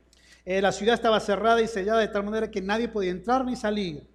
Eh, 0.46 0.62
la 0.62 0.72
ciudad 0.72 0.94
estaba 0.94 1.20
cerrada 1.20 1.60
y 1.60 1.66
sellada 1.68 2.00
de 2.00 2.08
tal 2.08 2.22
manera 2.24 2.50
que 2.50 2.62
nadie 2.62 2.88
podía 2.88 3.10
entrar 3.10 3.44
ni 3.44 3.54
salir. 3.54 4.10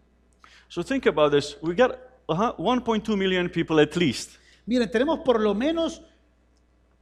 So 0.69 0.83
think 0.83 1.05
about 1.05 1.31
this. 1.31 1.55
We 1.61 1.73
got 1.73 1.97
uh 2.29 2.53
1.2 2.53 3.17
million 3.17 3.49
people 3.49 3.79
at 3.79 3.95
least. 3.95 4.37
Miren, 4.65 4.89
tenemos 4.89 5.23
por 5.23 5.39
lo 5.39 5.53
menos 5.53 6.01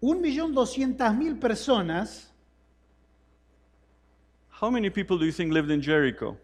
1.200.000 0.01 1.39
personas. 1.39 2.27
How 4.49 4.69
many 4.69 4.89
people 4.89 5.17
do 5.17 5.25
you 5.25 5.31
think 5.31 5.51
lived 5.51 5.71
in 5.71 5.81
Jericho? 5.81 6.37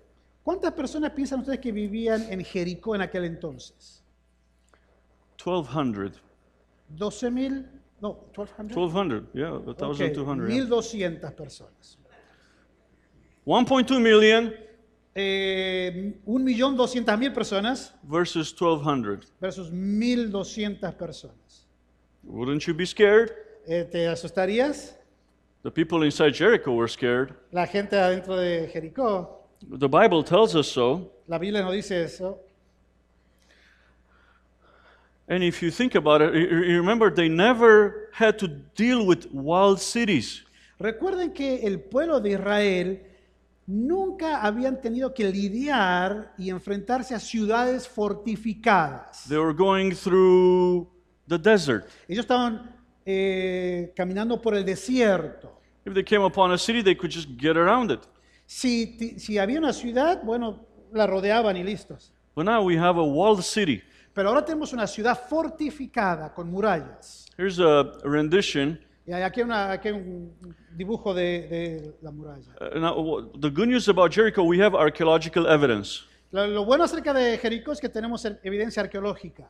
¿Cuántas 0.44 0.74
personas 0.74 1.12
piensan 1.12 1.40
ustedes 1.42 1.60
que 1.60 1.72
vivían 1.72 2.24
en 2.32 2.44
Jericó 2.44 2.96
en 2.96 3.01
aquel 3.01 3.25
entonces? 3.25 4.04
1,200. 5.38 6.20
12.000, 6.98 7.66
no, 8.01 8.25
1.200. 8.34 8.74
1,200, 8.74 9.34
yeah, 9.34 9.51
Ok, 9.54 9.78
1,200. 9.78 10.50
yeah. 10.50 10.66
1.200 10.66 11.36
personas. 11.36 11.98
1.2 13.46 14.01
million 14.01 14.54
Eh, 15.13 16.13
1.200.000 16.25 17.34
personas 17.34 17.94
versus 18.03 18.53
1,200. 18.53 19.25
versus 19.41 19.70
1.200 19.72 20.96
personas. 20.98 21.65
Wouldn't 22.24 22.65
you 22.65 22.74
be 22.74 22.86
scared? 22.86 23.32
Eh, 23.68 23.84
¿Te 23.84 24.08
asustarías? 24.08 24.96
The 25.63 25.72
people 25.72 26.03
inside 26.03 26.34
Jericho 26.34 26.72
were 26.74 26.88
scared. 26.88 27.36
La 27.51 27.65
gente 27.68 27.96
adentro 27.98 28.36
de 28.38 28.68
Jericó, 28.74 29.38
The 29.70 29.88
Bible 29.88 30.24
tells 30.24 30.56
us 30.56 30.68
so. 30.68 31.12
la 31.27 31.38
Biblia 31.38 31.62
nos 31.62 31.74
dice 31.74 31.91
eso. 32.03 32.39
And 35.27 35.44
if 35.44 35.62
you 35.62 35.72
think 35.72 35.96
about 35.96 36.22
it, 36.22 36.32
remember 36.34 37.10
they 37.10 37.30
never 37.30 38.10
had 38.12 38.38
to 38.39 38.48
deal 38.48 39.06
with 39.06 39.27
wild 39.32 39.80
cities. 39.80 40.44
Recuerden 40.80 41.32
que 41.34 41.60
el 41.65 41.77
pueblo 41.80 42.20
de 42.20 42.32
Israel 42.32 43.00
nunca 43.72 44.42
habían 44.42 44.82
tenido 44.82 45.13
que 45.13 45.32
lidiar 45.32 46.34
y 46.38 46.50
enfrentarse 46.50 47.16
a 47.16 47.20
ciudades 47.20 47.88
fortificadas. 47.88 49.24
They 49.28 49.38
were 49.38 49.54
going 49.54 49.92
through 49.92 50.90
the 51.28 51.38
desert. 51.38 51.88
Ellos 52.08 52.25
estaban 52.25 52.75
eh, 53.06 53.94
caminando 53.96 54.42
por 54.42 54.56
el 54.56 54.66
desierto. 54.66 55.60
If 55.86 55.94
they 55.94 56.04
came 56.04 56.24
upon 56.24 56.51
a 56.51 56.58
city, 56.58 56.84
they 56.84 56.96
could 56.96 57.12
just 57.12 57.30
get 57.40 57.56
around 57.56 57.92
it. 57.92 58.01
Si, 58.46 59.18
si 59.18 59.38
había 59.38 59.58
una 59.58 59.74
ciudad, 59.74 60.22
bueno, 60.24 60.68
la 60.92 61.08
rodeaban 61.08 61.56
y 61.56 61.63
listos. 61.63 62.13
But 62.36 62.46
now 62.46 62.62
we 62.63 62.78
have 62.78 63.00
a 63.00 63.04
walled 63.04 63.42
city. 63.42 63.82
Pero 64.13 64.30
ahora 64.30 64.44
tenemos 64.44 64.74
una 64.74 64.86
ciudad 64.86 65.18
fortificada 65.28 66.34
con 66.34 66.51
murallas. 66.51 67.25
Here's 67.38 67.60
a 67.60 67.94
rendition. 68.04 68.80
Y 69.08 69.13
hay 69.13 69.24
aquí, 69.24 69.41
una- 69.41 69.72
aquí 69.72 69.88
hay 69.89 69.93
un 69.96 70.31
dibujo 70.75 71.13
de, 71.13 71.48
de 71.48 71.96
la 72.01 72.12
muralla. 72.12 72.53
Uh, 72.62 72.79
now, 72.79 73.31
the 73.39 73.50
good 73.50 73.67
news 73.67 73.88
about 73.89 74.12
Jericho, 74.13 74.43
we 74.43 74.60
have 74.62 74.75
archaeological 74.75 75.48
evidence. 75.48 76.03
Lo, 76.31 76.46
lo 76.48 76.63
bueno 76.65 76.84
acerca 76.84 77.13
de 77.13 77.38
Jericó 77.38 77.72
es 77.74 77.79
que 77.79 77.89
tenemos 77.89 78.24
evidencia 78.43 78.81
arqueológica. 78.84 79.50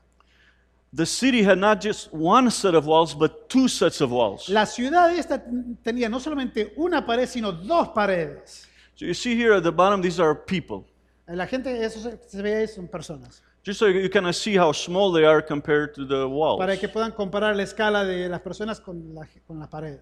The 0.93 1.05
city 1.05 1.41
had 1.43 1.57
not 1.57 1.81
just 1.81 2.09
one 2.11 2.49
set 2.51 2.75
of 2.75 2.85
walls, 2.85 3.13
but 3.15 3.47
two 3.49 3.67
sets 3.69 4.01
of 4.01 4.11
walls. 4.11 4.49
La 4.49 4.65
ciudad 4.65 5.13
esta 5.13 5.41
tenía 5.83 6.09
no 6.09 6.19
solamente 6.19 6.73
una 6.75 7.05
pared, 7.05 7.27
sino 7.27 7.51
dos 7.51 7.89
paredes. 7.89 8.67
So 8.95 9.05
you 9.05 9.13
see 9.13 9.35
here 9.35 9.53
at 9.55 9.63
the 9.63 9.71
bottom, 9.71 10.01
these 10.01 10.19
are 10.21 10.35
people. 10.35 10.85
La 11.27 11.45
gente, 11.47 11.81
eso 11.83 11.99
se, 12.01 12.17
se 12.27 12.41
ve 12.41 12.67
son 12.67 12.87
personas. 12.89 13.41
Just 13.63 13.79
so 13.79 13.85
you 13.87 14.09
can 14.09 14.31
see 14.33 14.55
how 14.57 14.71
small 14.71 15.11
they 15.11 15.23
are 15.23 15.41
compared 15.41 15.93
to 15.93 16.05
the 16.05 16.27
walls. 16.27 16.59
Para 16.59 16.77
que 16.77 16.87
puedan 16.89 17.11
comparar 17.11 17.55
la 17.55 17.61
escala 17.63 18.03
de 18.05 18.27
las 18.27 18.41
personas 18.41 18.79
con 18.79 19.13
la, 19.13 19.27
con 19.47 19.59
la 19.59 19.67
pared. 19.67 19.99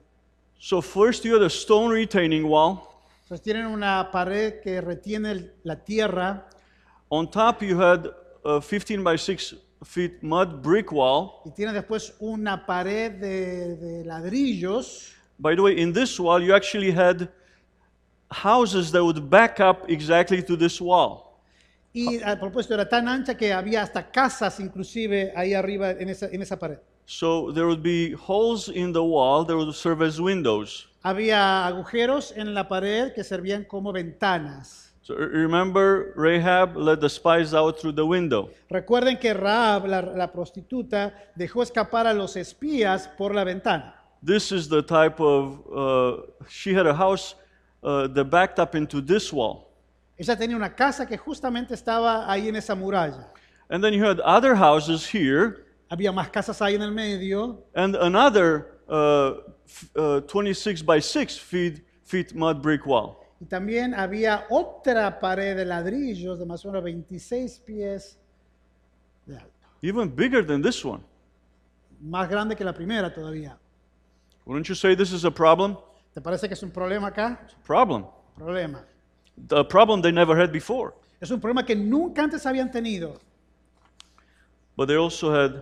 So 0.59 0.81
first 0.81 1.23
you 1.25 1.33
have 1.33 1.41
the 1.41 1.49
stone 1.49 1.91
retaining 1.93 2.47
wall. 2.47 2.87
Entonces 3.23 3.41
tienen 3.43 3.65
una 3.67 4.09
pared 4.11 4.61
que 4.61 4.79
retiene 4.81 5.31
el- 5.31 5.53
la 5.63 5.75
tierra 5.75 6.45
On 7.11 7.29
top 7.29 7.61
you 7.61 7.77
had 7.81 8.07
a 8.45 8.61
15 8.61 9.03
by 9.03 9.17
6 9.17 9.55
feet 9.83 10.21
mud 10.23 10.61
brick 10.61 10.91
wall. 10.91 11.41
y 11.45 11.51
tiene 11.51 11.73
después 11.73 12.13
una 12.21 12.65
pared 12.65 13.19
de, 13.19 13.75
de 13.75 14.03
ladrillos. 14.05 15.13
By 15.37 15.55
the 15.55 15.61
way, 15.61 15.79
in 15.81 15.91
this 15.93 16.17
wall 16.19 16.41
you 16.41 16.53
actually 16.53 16.91
had 16.91 17.29
houses 18.31 18.91
that 18.91 19.03
would 19.03 19.29
back 19.29 19.59
up 19.59 19.89
exactly 19.89 20.41
to 20.43 20.55
this 20.55 20.79
wall. 20.79 21.28
Y 21.93 22.21
a 22.21 22.39
propósito 22.39 22.75
era 22.75 22.87
tan 22.87 23.07
ancha 23.07 23.35
que 23.35 23.51
había 23.51 23.81
hasta 23.81 24.11
casas 24.11 24.59
inclusive 24.59 25.33
ahí 25.35 25.53
arriba 25.53 25.91
en 25.91 26.09
esa, 26.09 26.27
en 26.27 26.41
esa 26.41 26.57
pared. 26.57 26.77
So 27.05 27.51
there 27.51 27.65
would 27.65 27.81
be 27.81 28.13
holes 28.13 28.69
in 28.69 28.93
the 28.93 29.03
wall 29.03 29.43
that 29.45 29.55
would 29.55 29.73
serve 29.73 30.03
as 30.03 30.19
windows. 30.19 30.87
Había 31.01 31.65
agujeros 31.65 32.31
en 32.35 32.53
la 32.53 32.67
pared 32.67 33.13
que 33.13 33.23
servían 33.23 33.63
como 33.63 33.91
ventanas. 33.91 34.93
So 35.01 35.15
remember, 35.15 36.13
Rahab 36.15 36.77
let 36.77 36.99
the 36.99 37.09
spies 37.09 37.55
out 37.55 37.79
through 37.79 37.95
the 37.95 38.05
window. 38.05 38.51
Recuerden 38.69 39.17
que 39.17 39.33
Raab, 39.33 39.87
la, 39.87 40.01
la 40.01 40.31
prostituta, 40.31 41.31
dejó 41.35 41.63
escapar 41.63 42.05
a 42.05 42.13
los 42.13 42.35
espías 42.35 43.07
por 43.17 43.33
la 43.33 43.43
ventana. 43.43 43.95
This 44.23 44.51
is 44.51 44.69
the 44.69 44.83
type 44.83 45.19
of, 45.19 45.61
uh, 45.73 46.21
she 46.47 46.75
had 46.75 46.85
a 46.85 46.93
house 46.93 47.33
uh, 47.81 48.07
that 48.09 48.25
backed 48.25 48.59
up 48.59 48.75
into 48.75 49.01
this 49.01 49.33
wall. 49.33 49.68
Ella 50.19 50.35
tenía 50.35 50.57
una 50.57 50.75
casa 50.75 51.07
que 51.07 51.17
justamente 51.17 51.73
estaba 51.73 52.29
ahí 52.29 52.49
en 52.49 52.55
esa 52.57 52.75
muralla. 52.75 53.31
And 53.69 53.81
then 53.81 53.93
you 53.93 54.03
had 54.03 54.19
other 54.19 54.53
houses 54.53 55.07
here, 55.07 55.65
Había 55.89 56.11
más 56.11 56.29
casas 56.29 56.61
ahí 56.61 56.75
en 56.75 56.81
el 56.81 56.91
medio 56.91 57.63
and 57.73 57.95
another 57.95 58.79
uh, 58.89 59.39
uh, 59.95 60.21
26 60.27 60.83
by 60.83 60.99
6 60.99 61.37
feet, 61.39 61.83
feet 62.03 62.33
mud 62.35 62.61
brick 62.61 62.85
wall. 62.85 63.15
y 63.39 63.45
también 63.45 63.93
había 63.93 64.45
otra 64.49 65.19
pared 65.19 65.55
de 65.55 65.63
ladrillos 65.65 66.37
de 66.37 66.45
más 66.45 66.65
o 66.65 66.67
menos 66.67 66.83
26 66.83 67.59
pies 67.65 68.19
de 69.25 69.37
alto. 69.37 69.67
Even 69.81 70.13
bigger 70.13 70.45
than 70.45 70.61
this 70.61 70.83
one. 70.83 71.01
Más 72.01 72.27
grande 72.29 72.55
que 72.57 72.65
la 72.65 72.73
primera 72.73 73.13
todavía. 73.13 73.57
Wouldn't 74.45 74.67
you 74.67 74.75
say 74.75 74.95
this 74.95 75.13
is 75.13 75.23
a 75.23 75.31
problem? 75.31 75.77
¿Te 76.13 76.19
parece 76.21 76.47
que 76.49 76.53
es 76.55 76.63
un 76.63 76.71
problema 76.71 77.07
acá? 77.07 77.39
Problem. 77.65 78.05
Problema. 78.35 78.83
A 79.51 79.63
problem 79.63 80.01
they 80.01 80.11
never 80.11 80.39
had 80.39 80.51
before. 80.51 80.93
Es 81.21 81.31
un 81.31 81.39
problema 81.39 81.65
que 81.65 81.75
nunca 81.75 82.23
antes 82.23 82.45
habían 82.45 82.71
tenido, 82.71 83.19
But 84.75 84.87
they 84.87 84.95
also 84.97 85.31
had 85.33 85.61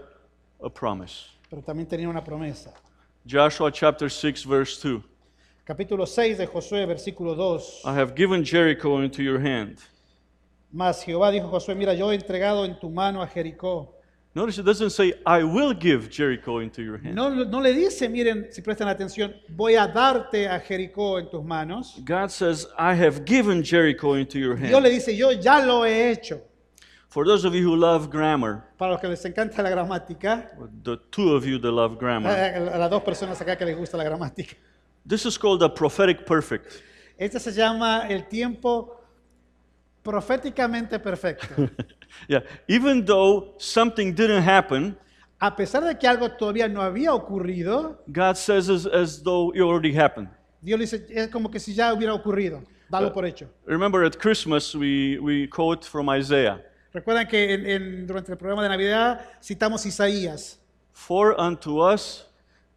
a 0.63 0.69
promise. 0.69 1.29
pero 1.49 1.61
también 1.61 1.87
tenían 1.87 2.09
una 2.09 2.23
promesa. 2.23 2.73
Joshua 3.25 3.71
chapter 3.71 4.09
6, 4.09 4.45
verse 4.45 4.77
2. 4.81 5.01
Capítulo 5.65 6.05
6 6.05 6.37
de 6.37 6.47
Josué, 6.47 6.85
versículo 6.85 7.35
2. 7.35 7.81
I 7.85 7.93
have 7.93 8.13
given 8.15 8.43
Jericho 8.43 9.01
into 9.01 9.21
your 9.23 9.39
hand. 9.39 9.79
Mas 10.71 11.03
Jehová 11.03 11.31
dijo 11.31 11.47
a 11.47 11.49
Josué, 11.51 11.75
mira, 11.75 11.93
yo 11.93 12.11
he 12.11 12.15
entregado 12.15 12.63
en 12.65 12.79
tu 12.79 12.89
mano 12.89 13.21
a 13.21 13.27
Jericó. 13.27 13.93
Notice 14.37 14.59
it 14.59 14.65
doesn't 14.65 14.91
say, 14.91 15.15
I 15.25 15.43
will 15.43 15.73
give 15.73 16.11
Jericho 16.11 16.59
into 16.59 16.83
your 16.83 16.99
hand. 16.99 17.15
No, 17.15 17.27
no 17.33 17.59
le 17.59 17.73
dice, 17.73 18.07
miren, 18.07 18.49
si 18.51 18.61
prestan 18.61 18.87
atención, 18.87 19.33
voy 19.49 19.73
a 19.73 19.87
darte 19.87 20.47
a 20.47 20.59
Jericó 20.59 21.17
en 21.17 21.27
tus 21.27 21.43
manos. 21.43 21.99
God 22.05 22.29
says, 22.29 22.67
I 22.77 22.93
have 22.93 23.25
given 23.25 23.63
Jericho 23.63 24.13
into 24.13 24.37
your 24.37 24.55
Dios 24.55 24.69
le 24.69 24.89
hand. 24.91 24.93
dice, 24.93 25.17
yo 25.17 25.31
ya 25.31 25.65
lo 25.65 25.85
he 25.85 26.11
hecho. 26.11 26.39
For 27.09 27.25
those 27.25 27.45
of 27.45 27.55
you 27.55 27.63
who 27.63 27.75
love 27.75 28.11
grammar, 28.11 28.63
Para 28.77 28.91
los 28.91 29.01
que 29.01 29.09
les 29.09 29.25
encanta 29.25 29.63
la 29.63 29.71
gramática, 29.71 30.51
the 30.83 30.97
two 31.09 31.33
of 31.33 31.43
you 31.43 31.57
that 31.57 31.71
love 31.71 31.97
grammar, 31.97 32.29
a 32.29 32.77
las 32.77 32.91
dos 32.91 33.01
personas 33.01 33.41
acá 33.41 33.57
que 33.57 33.65
les 33.65 33.75
gusta 33.75 33.97
la 33.97 34.03
gramática, 34.03 34.53
this 35.03 35.25
is 35.25 35.35
called 35.35 35.63
a 35.63 35.69
prophetic 35.69 36.27
perfect. 36.27 36.83
este 37.17 37.39
se 37.39 37.53
llama 37.53 38.05
el 38.07 38.27
tiempo 38.27 38.96
proféticamente 40.11 40.97
perfecto. 40.99 41.47
yeah, 42.29 42.41
even 42.69 43.03
though 43.03 43.53
something 43.57 44.13
didn't 44.13 44.43
happen, 44.47 44.95
A 45.39 45.55
pesar 45.55 45.83
de 45.83 45.95
que 45.95 46.07
algo 46.07 46.31
todavía 46.31 46.67
no 46.67 46.81
había 46.81 47.13
ocurrido, 47.13 47.99
God 48.11 48.35
says 48.37 48.69
as, 48.69 48.87
as 48.87 49.21
though 49.21 49.51
it 49.53 49.61
already 49.61 49.93
happened. 49.93 50.29
Dios 50.63 50.79
le 50.79 50.85
dice, 50.85 51.05
es 51.11 51.27
como 51.27 51.51
que 51.51 51.59
si 51.59 51.73
ya 51.75 51.93
hubiera 51.93 52.13
ocurrido. 52.13 52.63
Dalo 52.89 53.11
por 53.13 53.23
hecho. 53.25 53.47
Remember 53.67 54.03
at 54.03 54.17
Christmas, 54.17 54.73
we, 54.73 55.19
we 55.19 55.45
quote 55.47 55.85
from 55.85 56.09
Isaiah 56.09 56.61
Recuerdan 56.93 57.27
que 57.27 57.53
en- 57.53 57.65
en- 57.67 58.07
durante 58.07 58.31
el 58.31 58.37
programa 58.37 58.63
de 58.63 58.69
Navidad 58.69 59.25
citamos 59.43 59.85
Isaías, 59.85 60.57
For 60.93 61.35
unto 61.37 61.81
us 61.83 62.25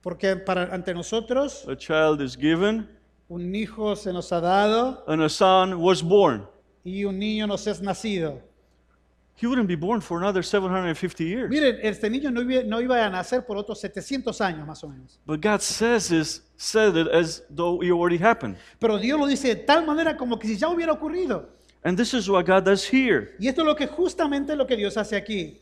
porque 0.03 0.37
para, 0.37 0.65
ante 0.75 0.93
nosotros 0.93 1.65
a 1.69 1.77
child 1.77 2.21
is 2.21 2.37
given, 2.37 2.87
un 3.31 3.55
hijo 3.55 3.95
se 3.97 4.13
nos 4.13 4.31
ha 4.33 4.41
dado, 4.41 5.03
and 5.07 5.23
a 5.23 5.29
son 5.31 5.81
was 5.81 6.03
born. 6.03 6.45
Y 6.85 7.05
un 7.05 7.19
niño 7.19 7.47
nos 7.47 7.67
es 7.67 7.81
nacido. 7.81 8.43
he 9.41 9.47
wouldn't 9.47 9.69
be 9.69 9.75
born 9.75 10.03
for 10.03 10.19
another 10.19 10.43
750 10.43 11.25
years. 11.25 11.51
Miren, 11.51 11.79
este 11.83 12.11
niño 12.11 12.31
no 12.31 12.43
iba, 12.43 12.63
no 12.63 12.79
iba 12.79 13.03
a 13.03 13.09
nacer 13.09 13.47
por 13.47 13.57
otros 13.57 13.81
700 13.81 14.39
años 14.43 14.67
más 14.67 14.85
o 14.85 14.89
menos. 14.89 15.19
But 15.25 15.41
God 15.41 15.63
says 15.63 16.09
this, 16.09 16.43
said 16.59 16.95
it 16.97 17.09
as 17.09 17.43
though 17.49 17.83
it 17.83 17.91
already 17.91 18.19
happened. 18.19 18.57
Pero 18.79 18.99
Dios 18.99 19.19
lo 19.19 19.27
dice 19.27 19.49
de 19.49 19.57
tal 19.57 19.87
manera 19.87 20.17
como 20.19 20.39
que 20.39 20.47
si 20.47 20.59
ya 20.59 20.69
hubiera 20.69 20.93
ocurrido. 20.93 21.47
And 21.83 21.97
this 21.97 22.13
is 22.13 22.29
what 22.29 22.45
God 22.45 22.65
does 22.65 22.85
here. 22.85 23.35
Y 23.39 23.49
esto 23.49 23.63
es 23.63 23.67
lo 23.67 23.75
que 23.75 23.87
justamente 23.87 24.55
lo 24.55 24.67
que 24.67 24.77
Dios 24.77 24.99
hace 24.99 25.17
aquí. 25.17 25.57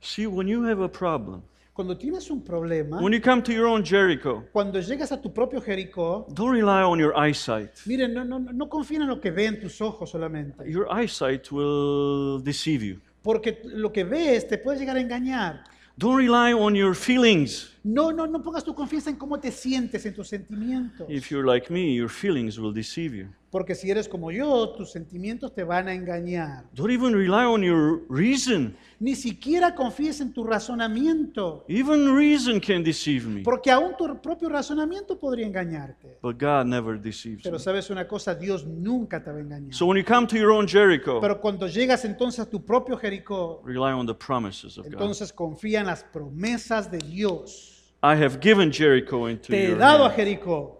See, 0.00 0.26
when 0.26 0.48
you 0.48 0.64
have 0.64 0.80
a 0.82 0.88
problem, 0.88 1.44
Cuando 1.80 1.96
tienes 1.96 2.30
un 2.30 2.42
problema, 2.42 3.00
when 3.00 3.14
you 3.14 3.22
come 3.22 3.42
to 3.42 3.52
your 3.52 3.66
own 3.66 3.82
Jericho, 3.82 4.44
cuando 4.52 4.78
llegas 4.82 5.12
a 5.12 5.16
tu 5.18 5.32
propio 5.32 5.62
Jericó, 5.62 6.26
don't 6.34 6.52
rely 6.52 6.82
on 6.82 6.98
your 6.98 7.14
eyesight. 7.16 7.70
miren, 7.86 8.12
no, 8.12 8.22
no, 8.22 8.38
no 8.38 8.68
confíen 8.68 9.00
en 9.00 9.08
lo 9.08 9.18
que 9.18 9.30
ven 9.30 9.58
tus 9.58 9.80
ojos 9.80 10.10
solamente. 10.10 10.70
Your 10.70 10.86
eyesight 10.94 11.50
will 11.50 12.38
deceive 12.42 12.84
you. 12.84 13.00
Porque 13.22 13.62
lo 13.64 13.90
que 13.90 14.04
ves 14.04 14.46
te 14.46 14.58
puede 14.58 14.78
llegar 14.78 14.98
a 14.98 15.00
engañar. 15.00 15.64
Don't 15.96 16.18
rely 16.18 16.52
on 16.52 16.74
your 16.74 16.94
feelings. 16.94 17.74
No, 17.82 18.10
no, 18.12 18.26
no 18.26 18.42
pongas 18.42 18.62
tu 18.62 18.74
confianza 18.74 19.08
en 19.08 19.16
cómo 19.16 19.40
te 19.40 19.50
sientes, 19.50 20.04
en 20.04 20.12
tus 20.12 20.28
sentimientos. 20.28 21.08
If 21.08 21.30
you're 21.30 21.46
like 21.46 21.72
me, 21.72 21.94
your 21.94 22.10
feelings 22.10 22.58
will 22.58 22.74
deceive 22.74 23.14
you. 23.16 23.28
Porque 23.50 23.74
si 23.74 23.90
eres 23.90 24.08
como 24.08 24.30
yo, 24.30 24.70
tus 24.70 24.92
sentimientos 24.92 25.52
te 25.52 25.64
van 25.64 25.88
a 25.88 25.92
engañar. 25.92 26.66
Don't 26.72 26.92
even 26.92 27.12
rely 27.14 27.44
on 27.44 27.62
your 27.62 28.02
reason. 28.08 28.76
Ni 29.00 29.16
siquiera 29.16 29.74
confíes 29.74 30.20
en 30.20 30.32
tu 30.32 30.44
razonamiento. 30.44 31.64
Even 31.66 32.14
reason 32.14 32.60
can 32.60 32.84
deceive 32.84 33.26
me. 33.26 33.42
Porque 33.42 33.70
aún 33.72 33.96
tu 33.96 34.06
propio 34.20 34.48
razonamiento 34.48 35.18
podría 35.18 35.46
engañarte. 35.46 36.18
But 36.22 36.40
God 36.40 36.66
never 36.66 37.00
deceives 37.00 37.42
Pero 37.42 37.58
sabes 37.58 37.90
una 37.90 38.06
cosa, 38.06 38.36
Dios 38.36 38.64
nunca 38.64 39.22
te 39.22 39.32
va 39.32 39.38
a 39.38 39.40
engañar. 39.40 39.74
So 39.74 39.86
when 39.86 39.98
you 39.98 40.04
come 40.04 40.28
to 40.28 40.36
your 40.36 40.50
own 40.50 40.68
Jericho, 40.68 41.20
Pero 41.20 41.40
cuando 41.40 41.66
llegas 41.66 42.04
entonces 42.04 42.38
a 42.38 42.48
tu 42.48 42.64
propio 42.64 42.96
Jericó, 42.96 43.62
rely 43.64 43.92
on 43.92 44.06
the 44.06 44.14
promises 44.14 44.78
of 44.78 44.84
God. 44.84 44.92
entonces 44.92 45.32
confía 45.32 45.80
en 45.80 45.86
las 45.86 46.04
promesas 46.04 46.88
de 46.88 46.98
Dios. 46.98 47.94
I 48.02 48.14
have 48.14 48.38
given 48.40 48.70
Jericho 48.70 49.28
into 49.28 49.48
Te 49.48 49.64
he 49.64 49.68
your 49.70 49.78
dado 49.78 50.04
a. 50.04 50.10
Jericó. 50.10 50.79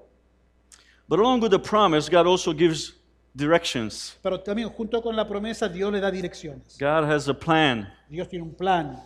But 1.11 1.19
along 1.19 1.41
with 1.41 1.51
the 1.51 1.59
promise, 1.59 2.09
God 2.09 2.29
also 2.29 2.53
gives 2.53 2.93
directions. 3.35 4.17
Pero 4.23 4.39
también 4.39 4.69
junto 4.69 5.03
con 5.03 5.17
la 5.17 5.27
promesa, 5.27 5.69
Dios 5.69 5.93
le 5.93 5.99
da 6.01 6.09
direcciones. 6.09 6.79
God 6.79 7.03
has 7.03 7.27
a 7.27 7.35
plan. 7.35 7.89
Dios 8.09 8.29
tiene 8.29 8.45
un 8.45 8.55
plan. 8.55 8.97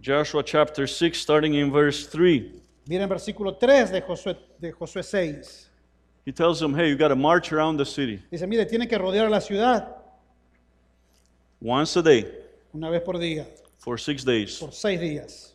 Joshua 0.00 0.42
chapter 0.42 0.86
6, 0.86 1.18
starting 1.20 1.52
in 1.52 1.70
verse 1.70 2.06
3. 2.06 2.50
Miren 2.88 3.10
versículo 3.10 3.58
3 3.58 3.90
de 3.90 4.00
Josué, 4.00 4.36
de 4.58 4.72
Josué 4.72 5.04
6. 5.04 5.68
He 6.24 6.32
tells 6.32 6.58
them, 6.60 6.74
hey, 6.74 6.88
you 6.88 6.96
got 6.96 7.08
to 7.08 7.14
march 7.16 7.52
around 7.52 7.76
the 7.76 7.84
city 7.84 8.22
Dice, 8.30 8.46
mire, 8.46 8.64
tiene 8.64 8.88
que 8.88 8.96
rodear 8.96 9.28
la 9.30 9.40
ciudad 9.40 9.96
once 11.60 11.94
a 11.98 12.02
day 12.02 12.24
una 12.72 12.88
vez 12.88 13.02
por 13.02 13.18
día, 13.18 13.46
for 13.76 13.98
six 13.98 14.24
days. 14.24 14.58
por 14.58 14.72
seis 14.72 14.98
días. 14.98 15.52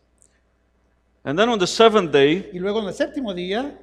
And 1.26 1.38
then 1.38 1.50
on 1.50 1.58
the 1.58 1.66
seventh 1.66 2.12
day, 2.12 2.48
Y 2.54 2.60
luego 2.60 2.80
en 2.80 2.88
el 2.88 2.94
séptimo 2.94 3.34
día, 3.34 3.76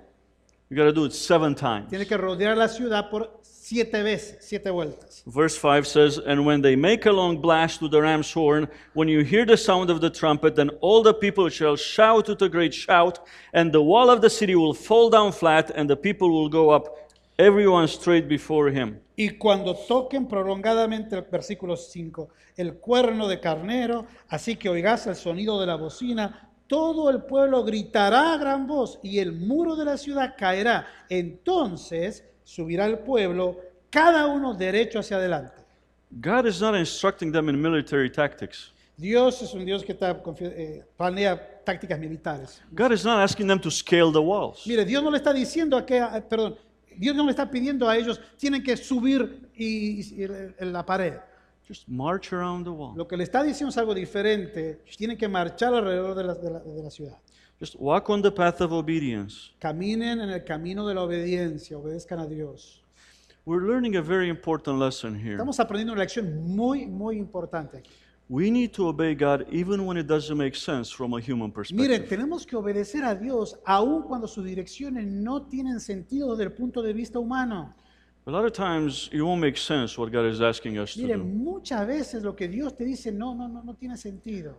you 0.68 0.76
got 0.76 0.84
to 0.84 0.92
do 0.92 1.04
it 1.04 1.12
seven 1.12 1.54
times. 1.54 1.88
tiene 1.88 2.06
que 2.06 2.16
rodear 2.16 2.56
la 2.56 2.68
ciudad 2.68 3.10
por 3.10 3.40
siete 3.66 4.02
veces, 4.02 4.38
siete 4.40 4.70
vueltas. 4.70 5.22
Verse 5.26 5.56
5 5.56 5.86
says, 5.86 6.18
And 6.18 6.46
when 6.46 6.62
they 6.62 6.76
make 6.76 7.06
a 7.06 7.12
long 7.12 7.40
blast 7.40 7.80
to 7.80 7.88
the 7.88 8.00
ram's 8.00 8.32
horn, 8.32 8.68
when 8.94 9.08
you 9.08 9.24
hear 9.24 9.44
the 9.44 9.56
sound 9.56 9.90
of 9.90 10.00
the 10.00 10.10
trumpet, 10.10 10.54
then 10.54 10.70
all 10.80 11.02
the 11.02 11.14
people 11.14 11.48
shall 11.48 11.76
shout 11.76 12.28
with 12.28 12.40
a 12.42 12.48
great 12.48 12.72
shout, 12.72 13.18
and 13.52 13.72
the 13.72 13.82
wall 13.82 14.08
of 14.08 14.20
the 14.20 14.30
city 14.30 14.54
will 14.54 14.74
fall 14.74 15.10
down 15.10 15.32
flat, 15.32 15.70
and 15.74 15.90
the 15.90 15.96
people 15.96 16.30
will 16.30 16.48
go 16.48 16.70
up, 16.70 17.10
everyone 17.38 17.88
straight 17.88 18.28
before 18.28 18.70
him. 18.70 19.00
Y 19.16 19.30
cuando 19.38 19.74
toquen 19.74 20.28
prolongadamente 20.28 21.16
el 21.16 21.22
versículo 21.22 21.76
5, 21.76 22.28
el 22.56 22.74
cuerno 22.74 23.26
de 23.26 23.40
carnero, 23.40 24.06
así 24.28 24.56
que 24.56 24.68
oigas 24.68 25.06
el 25.06 25.16
sonido 25.16 25.58
de 25.58 25.66
la 25.66 25.76
bocina, 25.76 26.45
todo 26.66 27.10
el 27.10 27.22
pueblo 27.22 27.62
gritará 27.64 28.34
a 28.34 28.36
gran 28.36 28.66
voz 28.66 28.98
y 29.02 29.18
el 29.18 29.32
muro 29.32 29.76
de 29.76 29.84
la 29.84 29.96
ciudad 29.96 30.34
caerá. 30.36 30.86
Entonces 31.08 32.24
subirá 32.44 32.86
el 32.86 32.98
pueblo, 32.98 33.58
cada 33.90 34.26
uno 34.26 34.54
derecho 34.54 34.98
hacia 35.00 35.16
adelante. 35.16 35.54
God 36.10 36.46
is 36.46 36.60
not 36.60 36.74
instructing 36.76 37.32
them 37.32 37.48
in 37.48 37.60
military 37.60 38.10
tactics. 38.10 38.72
Dios 38.96 39.42
es 39.42 39.52
un 39.52 39.64
Dios 39.64 39.84
que 39.84 39.92
está, 39.92 40.18
eh, 40.40 40.82
planea 40.96 41.36
tácticas 41.64 41.98
militares. 41.98 42.62
God 42.72 42.92
is 42.92 43.04
not 43.04 43.18
asking 43.20 43.46
them 43.46 43.60
to 43.60 43.70
scale 43.70 44.10
the 44.10 44.18
walls. 44.20 44.66
Mire, 44.66 44.84
Dios 44.84 45.02
no 45.02 45.10
le 45.10 45.18
está 45.18 45.32
diciendo 45.32 45.76
a 45.76 45.84
que, 45.84 46.00
perdón, 46.30 46.56
Dios 46.96 47.14
no 47.14 47.24
le 47.24 47.30
está 47.30 47.50
pidiendo 47.50 47.86
a 47.88 47.96
ellos, 47.96 48.18
tienen 48.38 48.62
que 48.62 48.74
subir 48.76 49.50
y, 49.54 50.00
y- 50.00 50.24
y- 50.24 50.64
la 50.64 50.86
pared. 50.86 51.14
Just 51.68 51.88
march 51.88 52.32
around 52.32 52.64
the 52.64 52.70
wall. 52.70 52.94
Lo 52.96 53.06
que 53.08 53.16
le 53.16 53.24
está 53.24 53.42
diciendo 53.42 53.70
es 53.70 53.76
algo 53.78 53.92
diferente. 53.94 54.80
Tienen 54.96 55.16
que 55.16 55.26
marchar 55.28 55.74
alrededor 55.74 56.14
de 56.14 56.24
la, 56.24 56.34
de 56.34 56.50
la- 56.50 56.60
de 56.60 56.82
la 56.82 56.90
ciudad. 56.90 57.18
Just 57.58 57.74
walk 57.78 58.08
on 58.10 58.22
the 58.22 58.30
path 58.30 58.60
of 58.60 58.70
obedience. 58.72 59.50
Caminen 59.58 60.20
en 60.20 60.30
el 60.30 60.44
camino 60.44 60.86
de 60.86 60.94
la 60.94 61.02
obediencia, 61.02 61.76
obedezcan 61.76 62.20
a 62.20 62.26
Dios. 62.26 62.82
We're 63.46 63.66
learning 63.66 63.96
a 63.96 64.02
very 64.02 64.28
important 64.28 64.78
lesson 64.78 65.14
here. 65.18 65.32
Estamos 65.34 65.58
aprendiendo 65.58 65.92
una 65.92 66.02
lección 66.02 66.44
muy, 66.54 66.86
muy 66.86 67.16
importante 67.16 67.78
aquí. 67.78 67.90
We 68.28 68.50
need 68.50 68.72
to 68.72 68.88
obey 68.88 69.14
God 69.14 69.46
even 69.52 69.80
when 69.86 69.96
it 69.96 70.06
doesn't 70.06 70.36
make 70.36 70.56
sense 70.56 70.92
from 70.92 71.14
a 71.14 71.20
human 71.20 71.50
perspective. 71.52 71.80
Miren, 71.88 72.08
tenemos 72.08 72.44
que 72.44 72.56
obedecer 72.56 73.04
a 73.04 73.14
Dios 73.14 73.56
aun 73.64 74.02
cuando 74.02 74.26
sus 74.26 74.44
direcciones 74.44 75.06
no 75.06 75.42
tienen 75.42 75.78
sentido 75.80 76.32
desde 76.36 76.44
el 76.44 76.52
punto 76.52 76.82
de 76.82 76.92
vista 76.92 77.18
humano. 77.20 77.72
A 78.28 78.30
lot 78.30 78.44
of 78.44 78.52
times 78.52 79.08
it 79.12 79.22
won't 79.22 79.40
make 79.40 79.56
sense 79.56 79.96
what 79.96 80.10
God 80.10 80.26
is 80.26 80.40
asking 80.40 80.78
us 80.78 80.94
to 80.94 81.06
do. 81.06 81.16
Muchas 81.16 81.86
veces 81.86 82.22
lo 82.24 82.34
que 82.34 82.48
Dios 82.48 82.74
te 82.76 82.84
dice 82.84 83.12
no, 83.12 83.34
no, 83.34 83.46
no, 83.46 83.62
no 83.62 83.74
tiene 83.74 83.96
sentido. 83.96 84.54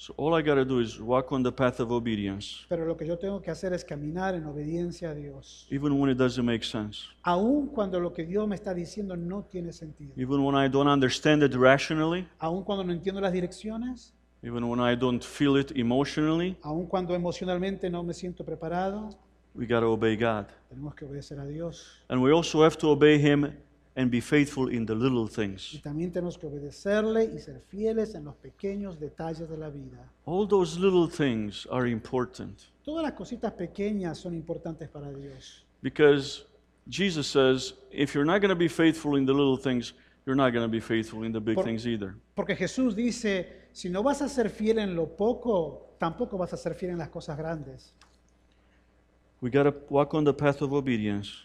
So 0.00 0.14
all 0.16 0.32
I 0.34 0.42
got 0.42 0.54
to 0.54 0.64
do 0.64 0.78
is 0.80 0.98
walk 1.00 1.32
on 1.32 1.42
the 1.42 1.50
path 1.50 1.80
of 1.80 1.90
obedience, 1.90 2.64
Pero 2.68 2.86
lo 2.86 2.96
que 2.96 3.04
yo 3.04 3.18
tengo 3.18 3.42
que 3.42 3.50
hacer 3.50 3.72
es 3.72 3.84
caminar 3.84 4.34
en 4.36 4.46
obediencia 4.46 5.10
a 5.10 5.14
Dios. 5.14 5.66
even 5.70 5.98
when 6.00 6.08
it 6.08 6.16
doesn't 6.16 6.46
make 6.46 6.64
sense. 6.64 7.08
Aun 7.24 7.66
cuando 7.66 7.98
lo 8.00 8.12
que 8.12 8.24
Dios 8.24 8.46
me 8.48 8.54
está 8.54 8.72
diciendo 8.72 9.16
no 9.16 9.42
tiene 9.42 9.72
sentido. 9.72 10.12
Even 10.16 10.42
when 10.44 10.54
I 10.54 10.68
don't 10.70 10.88
understand 10.88 11.42
it 11.42 11.52
rationally, 11.54 12.26
Aun 12.38 12.62
cuando 12.62 12.84
no 12.84 12.92
entiendo 12.92 13.20
las 13.20 13.32
direcciones, 13.32 14.14
even 14.42 14.64
when 14.68 14.80
I 14.80 14.96
don't 14.96 15.22
feel 15.22 15.58
it 15.58 15.72
emotionally, 15.76 16.56
aun 16.62 16.86
cuando 16.86 17.14
emocionalmente 17.14 17.90
no 17.90 18.02
me 18.04 18.14
siento 18.14 18.44
preparado, 18.44 19.10
we 19.58 19.66
got 19.66 19.80
to 19.80 19.86
obey 19.86 20.16
God. 20.16 20.46
tenemos 20.70 20.94
que 20.94 21.04
obedecer 21.04 21.38
a 21.40 21.46
Dios. 21.46 21.84
And 22.08 22.22
we 22.22 22.32
also 22.32 22.62
have 22.62 22.76
to 22.78 22.88
obey 22.90 23.18
Him 23.18 23.52
and 23.96 24.10
be 24.10 24.20
faithful 24.20 24.68
in 24.68 24.86
the 24.86 24.94
little 24.94 25.24
Y 25.24 25.28
things. 25.28 25.80
también 25.82 26.12
tenemos 26.12 26.38
que 26.38 26.46
obedecerle 26.46 27.24
y 27.24 27.38
ser 27.40 27.60
fieles 27.68 28.14
en 28.14 28.24
los 28.24 28.36
pequeños 28.36 28.98
detalles 29.00 29.48
de 29.48 29.56
la 29.56 29.68
vida. 29.68 29.98
All 30.24 30.46
those 30.46 30.78
little 30.78 31.08
things 31.08 31.66
are 31.70 31.88
important 31.90 32.70
Todas 32.84 33.02
las 33.02 33.12
cositas 33.12 33.52
pequeñas 33.52 34.18
son 34.18 34.34
importantes 34.34 34.88
para 34.88 35.10
Dios. 35.12 35.64
because 35.82 36.44
Jesus 36.88 37.26
says, 37.26 37.74
if 37.90 38.14
you're 38.14 38.24
not 38.24 38.40
going 38.40 38.48
to 38.50 38.56
be 38.56 38.68
faithful 38.68 39.16
in 39.16 39.26
the 39.26 39.32
little 39.34 39.58
things, 39.58 39.92
you're 40.24 40.36
not 40.36 40.52
going 40.52 40.64
to 40.64 40.68
be 40.70 40.80
faithful 40.80 41.24
in 41.24 41.32
the 41.32 41.40
big 41.40 41.56
Por- 41.56 41.64
things 41.64 41.86
either. 41.86 42.14
Porque 42.34 42.54
Jesús 42.56 42.94
dice, 42.94 43.68
si 43.72 43.90
no 43.90 44.02
vas 44.02 44.22
a 44.22 44.28
ser 44.28 44.48
fiel 44.48 44.78
en 44.78 44.94
lo 44.94 45.06
poco, 45.16 45.96
tampoco 45.98 46.38
vas 46.38 46.52
a 46.54 46.56
ser 46.56 46.74
fiel 46.74 46.92
en 46.92 46.98
las 46.98 47.10
cosas 47.10 47.36
grandes. 47.36 47.92
We 49.40 49.50
got 49.50 49.64
to 49.64 49.74
walk 49.88 50.14
on 50.14 50.24
the 50.24 50.34
path 50.34 50.62
of 50.62 50.72
obedience 50.72 51.44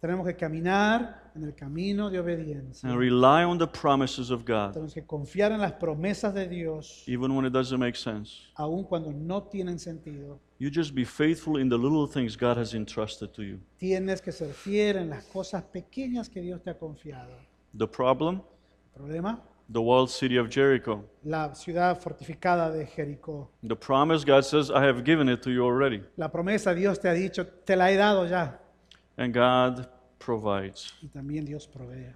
Tenemos 0.00 0.24
que 0.26 0.34
caminar 0.34 1.30
en 1.36 1.44
el 1.44 1.52
camino 1.54 2.08
de 2.08 2.18
obediencia. 2.18 2.88
and 2.88 2.98
rely 2.98 3.44
on 3.44 3.58
the 3.58 3.66
promises 3.66 4.30
of 4.30 4.44
God, 4.46 4.72
Tenemos 4.72 4.94
que 4.94 5.02
confiar 5.04 5.52
en 5.52 5.60
las 5.60 5.72
promesas 5.74 6.32
de 6.32 6.48
Dios, 6.48 7.04
even 7.06 7.36
when 7.36 7.44
it 7.44 7.52
doesn't 7.52 7.78
make 7.78 7.96
sense. 7.96 8.48
aun 8.56 8.82
cuando 8.84 9.12
no 9.12 9.42
tienen 9.42 9.78
sentido. 9.78 10.40
You 10.58 10.70
just 10.70 10.94
be 10.94 11.04
faithful 11.04 11.58
in 11.58 11.68
the 11.68 11.76
little 11.76 12.06
things 12.06 12.34
God 12.34 12.56
has 12.56 12.72
entrusted 12.74 13.32
to 13.34 13.42
you. 13.42 13.60
Tienes 13.78 14.22
que 14.22 14.32
ser 14.32 14.52
fiel 14.54 14.96
en 14.96 15.10
las 15.10 15.24
cosas 15.24 15.62
pequeñas 15.64 16.30
que 16.30 16.40
Dios 16.40 16.62
te 16.62 16.70
ha 16.70 16.78
confiado. 16.78 17.34
The 17.76 17.86
problem? 17.86 18.40
¿El 18.94 19.02
problema? 19.02 19.42
The 19.72 19.80
walled 19.80 20.10
city 20.10 20.36
of 20.36 20.48
Jericho. 20.50 21.04
La 21.24 21.54
ciudad 21.54 22.00
fortificada 22.00 22.72
de 22.72 22.86
Jericó. 22.86 23.48
The 23.62 23.76
promise, 23.76 24.24
God 24.24 24.44
says, 24.44 24.68
I 24.70 24.84
have 24.84 25.04
given 25.04 25.28
it 25.28 25.42
to 25.42 25.50
you 25.50 25.64
already. 25.64 26.02
La 26.16 26.28
promesa 26.28 26.74
Dios 26.74 26.98
te 26.98 27.08
ha 27.08 27.12
dicho, 27.14 27.44
te 27.64 27.76
la 27.76 27.86
he 27.86 27.96
dado 27.96 28.26
ya. 28.26 28.58
And 29.16 29.32
God 29.32 29.86
provides. 30.18 30.92
Y 31.02 31.08
también 31.08 31.44
Dios 31.44 31.66
provee. 31.68 32.06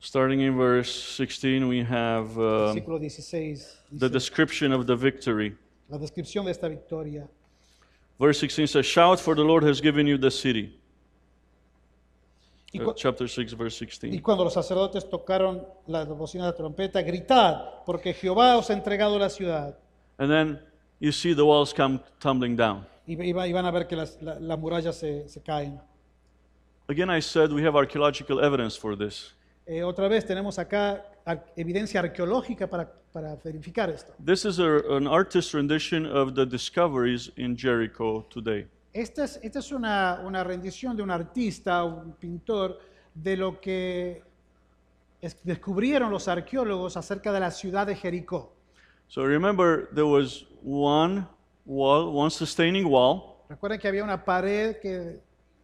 Starting 0.00 0.40
in 0.40 0.54
verse 0.54 0.92
16, 1.16 1.66
we 1.66 1.82
have 1.82 2.36
uh, 2.36 2.74
Versículo 2.74 3.00
16. 3.00 3.64
the 3.92 4.08
description 4.10 4.70
of 4.70 4.86
the 4.86 4.94
victory. 4.94 5.56
la 5.88 5.96
descripción 5.96 6.44
de 6.44 6.50
esta 6.50 6.68
victoria. 6.68 7.26
Verse 8.20 8.38
16 8.38 8.66
says, 8.66 8.84
Shout, 8.84 9.18
for 9.18 9.34
the 9.34 9.42
Lord 9.42 9.62
has 9.64 9.80
given 9.80 10.06
you 10.06 10.18
the 10.18 10.30
city. 10.30 10.78
Y, 12.74 12.80
chapter 12.96 13.28
6, 13.28 13.54
verse 13.56 13.84
16. 13.84 14.04
y 14.04 14.16
16. 14.16 14.22
cuando 14.22 14.44
los 14.44 14.52
sacerdotes 14.52 15.08
tocaron 15.08 15.66
la 15.86 16.04
bocina 16.04 16.44
de 16.44 16.50
la 16.50 16.56
trompeta, 16.56 17.00
gritad, 17.02 17.82
porque 17.86 18.12
Jehová 18.12 18.56
os 18.56 18.68
ha 18.70 18.72
entregado 18.74 19.18
la 19.18 19.28
ciudad. 19.30 19.78
And 20.18 20.28
then 20.30 20.60
you 21.00 21.12
see 21.12 21.34
the 21.34 21.42
walls 21.42 21.72
come 21.72 22.00
tumbling 22.18 22.56
down. 22.56 22.86
Y, 23.06 23.12
y 23.22 23.32
va- 23.32 23.46
y 23.46 23.52
van 23.52 23.64
a 23.66 23.70
ver 23.70 23.86
que 23.86 23.94
las, 23.96 24.20
la- 24.20 24.38
las 24.40 24.58
murallas 24.58 24.96
se, 24.96 25.28
se 25.28 25.40
caen. 25.40 25.80
Again, 26.88 27.10
I 27.10 27.20
said 27.22 27.50
we 27.52 27.62
have 27.66 27.76
archaeological 27.78 28.40
evidence 28.44 28.76
for 28.78 28.96
this. 28.96 29.34
Eh, 29.66 29.82
otra 29.82 30.08
vez 30.08 30.26
tenemos 30.26 30.58
acá 30.58 31.02
ar- 31.24 31.44
evidencia 31.56 32.00
arqueológica 32.00 32.68
para, 32.68 32.90
para 33.12 33.36
verificar 33.36 33.88
esto. 33.88 34.12
This 34.22 34.44
is 34.44 34.58
a, 34.58 34.80
an 34.94 35.06
artist's 35.06 35.54
rendition 35.54 36.04
of 36.06 36.34
the 36.34 36.44
discoveries 36.44 37.30
in 37.36 37.56
Jericho 37.56 38.26
today. 38.30 38.66
Esta 38.94 39.24
es, 39.24 39.40
esta 39.42 39.58
es 39.58 39.72
una, 39.72 40.22
una 40.24 40.44
rendición 40.44 40.96
de 40.96 41.02
un 41.02 41.10
artista, 41.10 41.82
un 41.82 42.12
pintor, 42.12 42.78
de 43.12 43.36
lo 43.36 43.60
que 43.60 44.22
es- 45.20 45.36
descubrieron 45.42 46.12
los 46.12 46.28
arqueólogos 46.28 46.96
acerca 46.96 47.32
de 47.32 47.40
la 47.40 47.50
ciudad 47.50 47.86
de 47.88 47.96
Jericó. 47.96 48.52
So 49.08 49.24
remember, 49.26 49.88
there 49.92 50.06
was 50.06 50.46
one 50.64 51.26
wall, 51.66 52.14
one 52.16 52.30
sustaining 52.30 52.86
wall, 52.86 53.34
Recuerden 53.48 53.78
que 53.80 53.88
había 53.88 54.02
una 54.04 54.24
pared 54.24 54.76
que 54.80 55.20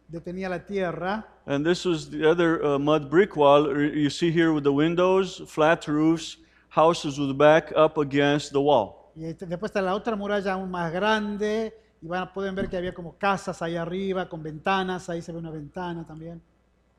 detenía 0.09 0.47
la 0.49 0.63
tierra 0.65 1.25
and 1.47 1.65
this 1.65 1.85
was 1.85 2.09
the 2.09 2.25
other 2.25 2.61
uh, 2.63 2.77
mud 2.77 3.09
brick 3.09 3.35
wall. 3.37 3.65
You 3.95 4.09
see 4.09 4.29
here 4.29 4.51
with 4.53 4.63
the 4.63 4.71
windows, 4.71 5.41
flat 5.47 5.87
roofs, 5.87 6.37
houses 6.69 7.17
with 7.17 7.35
back 7.37 7.71
up 7.75 7.97
against 7.97 8.51
the 8.51 8.59
wall. 8.59 9.11
y 9.15 9.23
después 9.33 9.69
está 9.71 9.81
la 9.81 9.95
otra 9.95 10.15
muralla 10.15 10.53
aún 10.53 10.69
más 10.69 10.91
grande 10.91 11.73
y 12.01 12.07
van, 12.07 12.31
pueden 12.33 12.55
ver 12.55 12.67
que 12.69 12.77
había 12.77 12.93
como 12.93 13.15
casas 13.17 13.61
ahí 13.61 13.75
arriba 13.75 14.27
con 14.27 14.41
ventanas, 14.41 15.09
ahí 15.09 15.21
se 15.21 15.31
ve 15.31 15.37
una 15.37 15.51
ventana 15.51 16.05
también. 16.05 16.41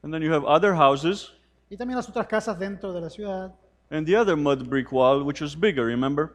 And 0.03 0.13
then 0.13 0.23
you 0.23 0.33
have 0.33 0.45
other 0.47 0.75
houses, 0.75 1.33
Y 1.71 1.77
también 1.77 1.97
las 1.97 2.09
otras 2.09 2.27
casas 2.27 2.59
dentro 2.59 2.93
de 2.93 3.01
la 3.01 3.09
ciudad. 3.11 3.53
and 3.91 4.07
the 4.07 4.17
other 4.17 4.37
mud 4.37 4.69
brick 4.69 4.91
wall, 4.93 5.23
which 5.23 5.41
was 5.41 5.55
bigger, 5.55 5.85
remember? 5.85 6.33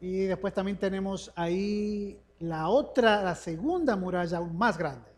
Y 0.00 0.26
después 0.26 0.54
también 0.54 0.76
tenemos 0.78 1.30
ahí 1.34 2.16
la 2.38 2.68
otra, 2.68 3.22
la 3.22 3.34
segunda 3.34 3.96
muralla 3.96 4.38
aún 4.38 4.56
más 4.56 4.76
grande. 4.78 5.08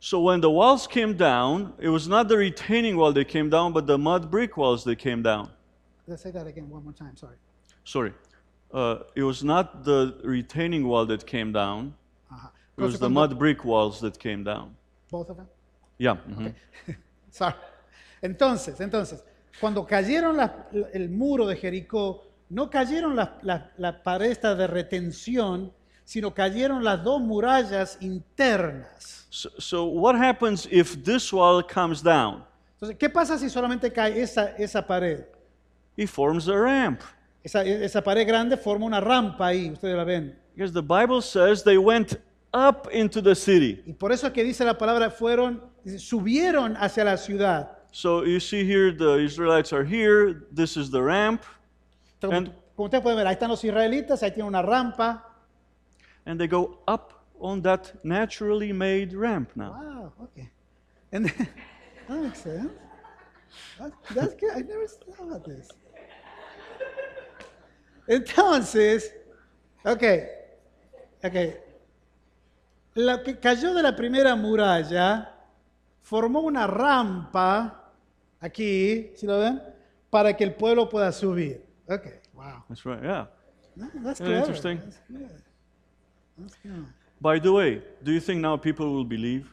So 0.00 0.20
when 0.20 0.40
the 0.40 0.48
walls 0.50 0.86
came 0.86 1.14
down, 1.16 1.74
it 1.80 1.88
was 1.88 2.06
not 2.06 2.28
the 2.28 2.36
retaining 2.36 2.96
wall 2.96 3.12
that 3.14 3.26
came 3.26 3.50
down, 3.50 3.72
but 3.72 3.86
the 3.86 3.98
mud 3.98 4.30
brick 4.30 4.56
walls 4.56 4.84
that 4.84 4.96
came 4.98 5.22
down. 5.22 5.50
Let's 6.06 6.22
say 6.22 6.30
that 6.30 6.46
again 6.46 6.70
one 6.70 6.84
more 6.84 6.92
time, 6.94 7.16
sorry. 7.16 7.36
Sorry. 7.84 8.12
Uh, 8.72 8.98
it 9.14 9.22
was 9.22 9.42
not 9.42 9.84
the 9.84 10.14
retaining 10.22 10.86
wall 10.86 11.06
that 11.06 11.26
came 11.26 11.52
down, 11.52 11.94
Ajá. 12.30 12.50
it 12.76 12.82
was 12.82 12.98
the 12.98 13.08
mud 13.08 13.38
brick 13.38 13.64
walls 13.64 13.98
that 14.00 14.18
came 14.18 14.44
down. 14.44 14.76
Both 15.10 15.30
of 15.30 15.36
them? 15.38 15.46
Yeah. 15.98 16.16
mhm. 16.28 16.54
Sorry. 17.30 17.54
Entonces, 18.22 18.78
entonces, 18.80 19.22
cuando 19.60 19.86
cayeron 19.86 20.36
las- 20.36 20.50
el 20.92 21.08
muro 21.08 21.46
de 21.46 21.56
Jericó, 21.56 22.22
no 22.50 22.68
cayeron 22.68 23.16
las 23.16 23.30
la 23.78 24.02
pared 24.02 24.30
esta 24.30 24.54
de 24.54 24.66
retención, 24.66 25.72
sino 26.04 26.32
cayeron 26.34 26.82
las 26.84 27.02
dos 27.02 27.20
murallas 27.20 27.96
internas. 28.02 29.26
So, 29.30 29.50
so 29.58 29.84
what 29.86 30.14
happens 30.16 30.66
if 30.70 31.02
this 31.04 31.32
wall 31.32 31.62
comes 31.62 32.02
down? 32.02 32.44
Entonces, 32.80 32.96
¿qué 32.98 33.08
pasa 33.08 33.38
si 33.38 33.48
solamente 33.48 33.92
cae 33.92 34.20
esa, 34.20 34.54
esa 34.58 34.86
pared? 34.86 35.24
It 35.96 36.08
forms 36.08 36.48
a 36.48 36.56
ramp. 36.56 37.00
Esa, 37.48 37.62
esa 37.62 38.02
pared 38.02 38.26
grande 38.26 38.58
forma 38.58 38.84
una 38.84 39.00
rampa 39.00 39.46
ahí, 39.46 39.70
ustedes 39.70 39.96
la 39.96 40.04
ven. 40.04 40.36
Because 40.54 40.70
the 40.70 40.82
Bible 40.82 41.22
says 41.22 41.62
they 41.62 41.78
went 41.78 42.20
up 42.52 42.88
into 42.92 43.22
the 43.22 43.34
city. 43.34 43.82
Y 43.86 43.94
por 43.94 44.12
eso 44.12 44.26
es 44.26 44.34
que 44.34 44.44
dice 44.44 44.66
la 44.66 44.76
palabra, 44.76 45.10
fueron, 45.10 45.62
subieron 45.96 46.76
hacia 46.76 47.04
la 47.04 47.16
ciudad. 47.16 47.70
So 47.90 48.24
you 48.26 48.38
see 48.38 48.64
here, 48.64 48.92
the 48.92 49.16
Israelites 49.16 49.72
are 49.72 49.82
here. 49.82 50.46
This 50.52 50.76
is 50.76 50.90
the 50.90 51.00
ramp. 51.02 51.42
Como, 52.20 52.36
And- 52.36 52.52
como 52.76 52.88
ustedes 52.88 53.02
pueden 53.02 53.16
ver, 53.16 53.26
ahí 53.26 53.32
están 53.32 53.48
los 53.48 53.64
israelitas, 53.64 54.22
ahí 54.22 54.30
tienen 54.34 54.48
una 54.48 54.60
rampa. 54.60 55.22
And 56.26 56.38
they 56.38 56.48
go 56.48 56.80
up 56.86 57.14
on 57.40 57.62
that 57.62 57.94
naturally 58.04 58.74
made 58.74 59.14
ramp 59.14 59.52
now. 59.56 59.70
Wow, 59.70 60.12
okay. 60.24 60.50
And 61.12 61.24
then, 61.30 61.48
that 62.08 62.20
makes 62.20 62.42
sense. 62.42 62.70
That- 63.78 63.92
that's 64.14 64.34
good. 64.34 64.50
I 64.54 64.60
never 64.60 64.86
thought 64.86 65.20
about 65.20 65.44
this. 65.46 65.68
Entonces, 68.08 69.14
ok, 69.84 70.02
ok. 71.22 71.36
Lo 72.94 73.22
que 73.22 73.38
cayó 73.38 73.74
de 73.74 73.82
la 73.82 73.94
primera 73.94 74.34
muralla 74.34 75.34
formó 76.00 76.40
una 76.40 76.66
rampa 76.66 77.92
aquí, 78.40 79.12
¿sí 79.14 79.26
lo 79.26 79.38
ven? 79.38 79.62
Para 80.10 80.34
que 80.34 80.42
el 80.42 80.54
pueblo 80.54 80.88
pueda 80.88 81.12
subir. 81.12 81.62
Ok, 81.86 82.06
wow. 82.32 82.64
That's 82.68 82.84
right, 82.84 83.02
yeah. 83.02 83.28
No, 83.76 83.90
that's 84.02 84.20
Yeah, 84.20 84.38
interesting. 84.38 84.78
That's 84.78 85.00
good. 85.08 85.42
That's 86.38 86.56
good. 86.62 86.86
By 87.20 87.38
the 87.38 87.52
way, 87.52 87.82
do 88.02 88.10
you 88.12 88.20
think 88.20 88.40
now 88.40 88.56
people 88.56 88.86
will 88.86 89.04
believe? 89.06 89.46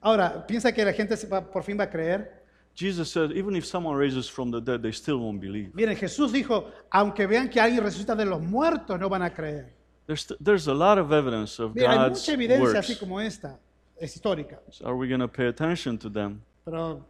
Ahora, 0.00 0.44
¿piensa 0.46 0.72
que 0.74 0.84
la 0.84 0.92
gente 0.92 1.16
por 1.52 1.62
fin 1.62 1.78
va 1.78 1.84
a 1.84 1.90
creer? 1.90 2.41
Jesus 2.74 3.10
said, 3.12 3.32
even 3.32 3.54
if 3.54 3.66
someone 3.66 3.96
raises 3.96 4.28
from 4.28 4.50
the 4.50 4.60
dead, 4.60 4.82
they 4.82 4.92
still 4.92 5.18
won't 5.18 5.40
believe. 5.40 5.70
Miren, 5.74 5.96
Jesús 5.96 6.32
dijo, 6.32 6.70
aunque 6.90 7.26
vean 7.26 7.48
que 7.50 7.60
alguien 7.60 7.82
resucita 7.82 8.16
de 8.16 8.24
los 8.24 8.40
muertos, 8.40 8.98
no 8.98 9.08
van 9.08 9.22
a 9.22 9.30
creer. 9.30 9.74
There's, 10.06 10.26
there's 10.40 10.66
a 10.68 10.74
lot 10.74 10.98
of 10.98 11.12
evidence 11.12 11.58
of 11.60 11.74
Mira, 11.74 11.90
hay 11.90 11.96
God's 11.96 12.20
mucha 12.20 12.32
evidencia 12.32 12.78
así 12.80 12.92
works. 12.92 12.98
como 13.00 13.20
esta, 13.20 13.58
es 14.00 14.16
histórica, 14.16 14.58
So 14.70 14.86
Are 14.86 14.96
we 14.96 15.06
going 15.06 15.20
to 15.20 15.28
pay 15.28 15.46
attention 15.46 15.98
to 15.98 16.08
them 16.10 16.40
pero 16.64 17.04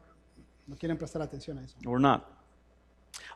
no 0.67 0.77
quieren 0.77 0.99
prestar 0.99 1.23
atención 1.23 1.59
a 1.59 1.63
eso. 1.65 1.77
or 1.87 1.99
not? 2.01 2.29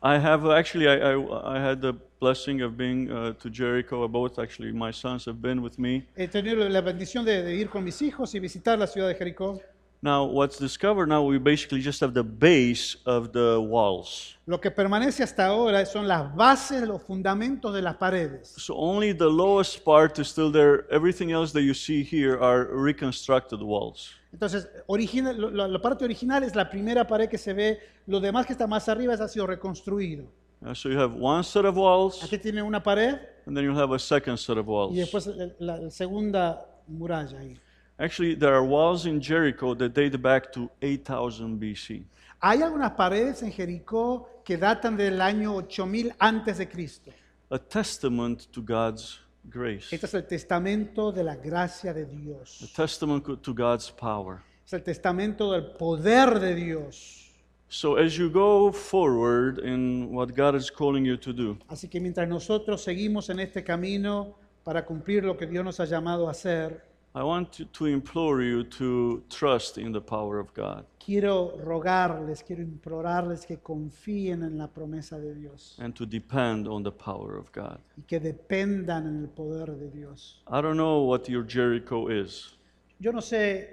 I 0.03 0.19
have 0.19 0.47
actually, 0.51 0.89
I, 0.89 1.12
I, 1.12 1.57
I 1.57 1.61
had 1.61 1.81
the 1.81 1.95
blessing 2.19 2.62
of 2.62 2.77
being 2.77 3.11
uh, 3.11 3.35
to 3.35 3.51
Jericho. 3.51 4.07
Both 4.09 4.39
actually, 4.39 4.73
my 4.73 4.91
sons 4.91 5.27
have 5.27 5.41
been 5.41 5.62
with 5.62 5.79
me. 5.79 6.07
He 6.17 6.27
tenido 6.29 6.69
la 6.69 6.81
bendición 6.81 7.25
de, 7.25 7.43
de 7.43 7.55
ir 7.55 7.69
con 7.69 7.85
mis 7.85 8.01
hijos 8.03 8.35
y 8.35 8.41
visitar 8.41 8.79
la 8.79 8.87
ciudad 8.87 9.09
de 9.09 9.15
Jericó. 9.15 9.61
Now, 10.02 10.24
what's 10.24 10.59
discovered 10.59 11.09
now, 11.09 11.22
we 11.24 11.38
basically 11.38 11.80
just 11.80 12.00
have 12.00 12.12
the 12.12 12.22
base 12.22 12.96
of 13.06 13.32
the 13.32 13.59
walls. 13.61 14.37
Lo 14.46 14.59
que 14.61 14.70
permanece 14.70 15.22
hasta 15.22 15.46
ahora 15.46 15.85
son 15.87 16.06
las 16.06 16.32
bases, 16.37 16.87
los 16.87 17.02
fundamentos 17.02 17.72
de 17.74 17.82
las 17.82 17.96
paredes. 17.96 18.54
So 18.56 18.74
only 18.76 19.12
the 19.12 19.26
lowest 19.28 19.82
part 19.85 20.18
is 20.18 20.28
still 20.28 20.52
there. 20.52 20.87
Everything 20.90 21.32
else 21.32 21.52
that 21.52 21.62
you 21.62 21.74
see 21.74 22.04
here 22.04 22.38
are 22.40 22.66
reconstructed 22.72 23.61
walls. 23.62 24.11
Entonces, 24.32 24.68
original, 24.87 25.35
lo- 25.37 25.50
lo- 25.50 25.66
la 25.66 25.80
parte 25.80 26.04
original 26.04 26.42
es 26.44 26.54
la 26.54 26.68
primera 26.68 27.06
pared 27.06 27.28
que 27.28 27.38
se 27.38 27.54
ve, 27.54 27.78
lo 28.06 28.20
demás 28.20 28.44
que 28.46 28.52
está 28.52 28.66
más 28.66 28.88
arriba 28.88 29.14
ha 29.14 29.28
sido 29.28 29.46
reconstruido. 29.46 30.26
Uh, 30.64 30.72
so 30.74 30.88
you 30.88 30.98
have 30.98 31.12
one 31.14 31.42
set 31.42 31.64
of 31.64 31.76
walls, 31.76 32.22
Aquí 32.22 32.38
tiene 32.38 32.62
una 32.62 32.82
pared 32.82 33.18
and 33.46 33.56
then 33.56 33.64
you'll 33.64 33.76
have 33.78 33.92
a 33.94 33.98
second 33.98 34.37
set 34.38 34.56
of 34.59 34.66
walls. 34.66 34.92
y 34.94 34.98
después 35.00 35.26
la, 35.59 35.76
la 35.78 35.90
segunda 35.90 36.66
muralla 36.88 37.38
ahí. 37.38 37.56
Actually, 37.98 38.35
there 38.35 38.54
are 38.54 38.62
walls 38.62 39.06
in 39.06 39.20
Jericho 39.20 39.74
that 39.74 39.94
date 39.94 40.20
back 40.20 40.52
to 40.52 40.70
8000 40.82 41.59
BC. 41.59 42.04
Hay 42.42 42.62
algunas 42.62 42.92
paredes 42.92 43.42
en 43.42 43.50
Jericó 43.50 44.28
que 44.44 44.59
datan 44.59 44.96
del 44.96 45.20
año 45.22 45.54
8000 45.56 46.12
antes 46.20 46.59
de 46.59 46.66
Cristo. 46.66 47.11
A 47.50 47.59
testament 47.59 48.52
to 48.52 48.61
God's 48.61 49.20
grace, 49.48 49.94
Este 49.94 50.04
es 50.06 50.14
el 50.14 50.26
testamento 50.26 51.11
de 51.11 51.24
la 51.24 51.37
gracia 51.37 51.94
de 51.94 52.02
a 52.02 52.76
testament 52.76 53.24
to 53.42 53.54
God's 53.54 53.90
power. 53.90 54.42
Es 54.66 54.74
el 54.74 54.82
testamento 54.82 55.52
del 55.52 55.72
poder 55.78 56.38
de 56.38 56.54
Dios. 56.54 57.22
So 57.68 57.96
as 57.96 58.16
you 58.16 58.30
go 58.30 58.70
forward 58.72 59.59
in 59.59 60.12
what 60.12 60.35
God 60.37 60.54
is 60.54 60.70
calling 60.70 61.04
you 61.04 61.16
to 61.16 61.32
do, 61.32 61.56
Así 61.68 61.88
que 61.88 61.98
mientras 61.98 62.28
nosotros 62.28 62.82
seguimos 62.82 63.30
en 63.30 63.40
este 63.40 63.64
camino 63.64 64.37
para 64.64 64.85
cumplir 64.85 65.24
lo 65.24 65.37
que 65.37 65.46
Dios 65.46 65.64
nos 65.64 65.80
ha 65.80 65.87
llamado 65.87 66.28
a 66.28 66.32
hacer, 66.32 66.85
I 67.16 67.22
want 67.22 67.59
to, 67.72 67.87
implore 67.87 68.42
you 68.42 68.62
to 68.62 69.22
trust 69.31 69.79
in 69.79 69.90
the 69.90 70.02
power 70.02 70.38
of 70.38 70.52
God 70.52 70.85
quiero 71.07 71.57
rogarles, 71.64 72.42
quiero 72.42 72.62
implorarles 72.62 73.46
que 73.46 73.57
confíen 73.59 74.42
en 74.42 74.59
la 74.59 74.66
promesa 74.66 75.18
de 75.18 75.35
Dios 75.35 75.76
and 75.79 75.94
to 75.94 76.05
depend 76.05 76.68
on 76.68 76.83
the 76.83 76.92
power 76.92 77.38
of 77.38 77.50
God. 77.52 77.79
y 77.96 78.02
que 78.07 78.20
dependan 78.20 79.07
en 79.07 79.22
el 79.22 79.29
poder 79.29 79.79
de 79.79 79.88
Dios. 79.88 80.42
I 80.46 80.61
don't 80.61 80.76
know 80.76 81.05
what 81.05 81.26
your 81.29 81.42
Jericho 81.42 82.09
is, 82.09 82.57
Yo 83.00 83.12
no 83.12 83.20
sé 83.20 83.68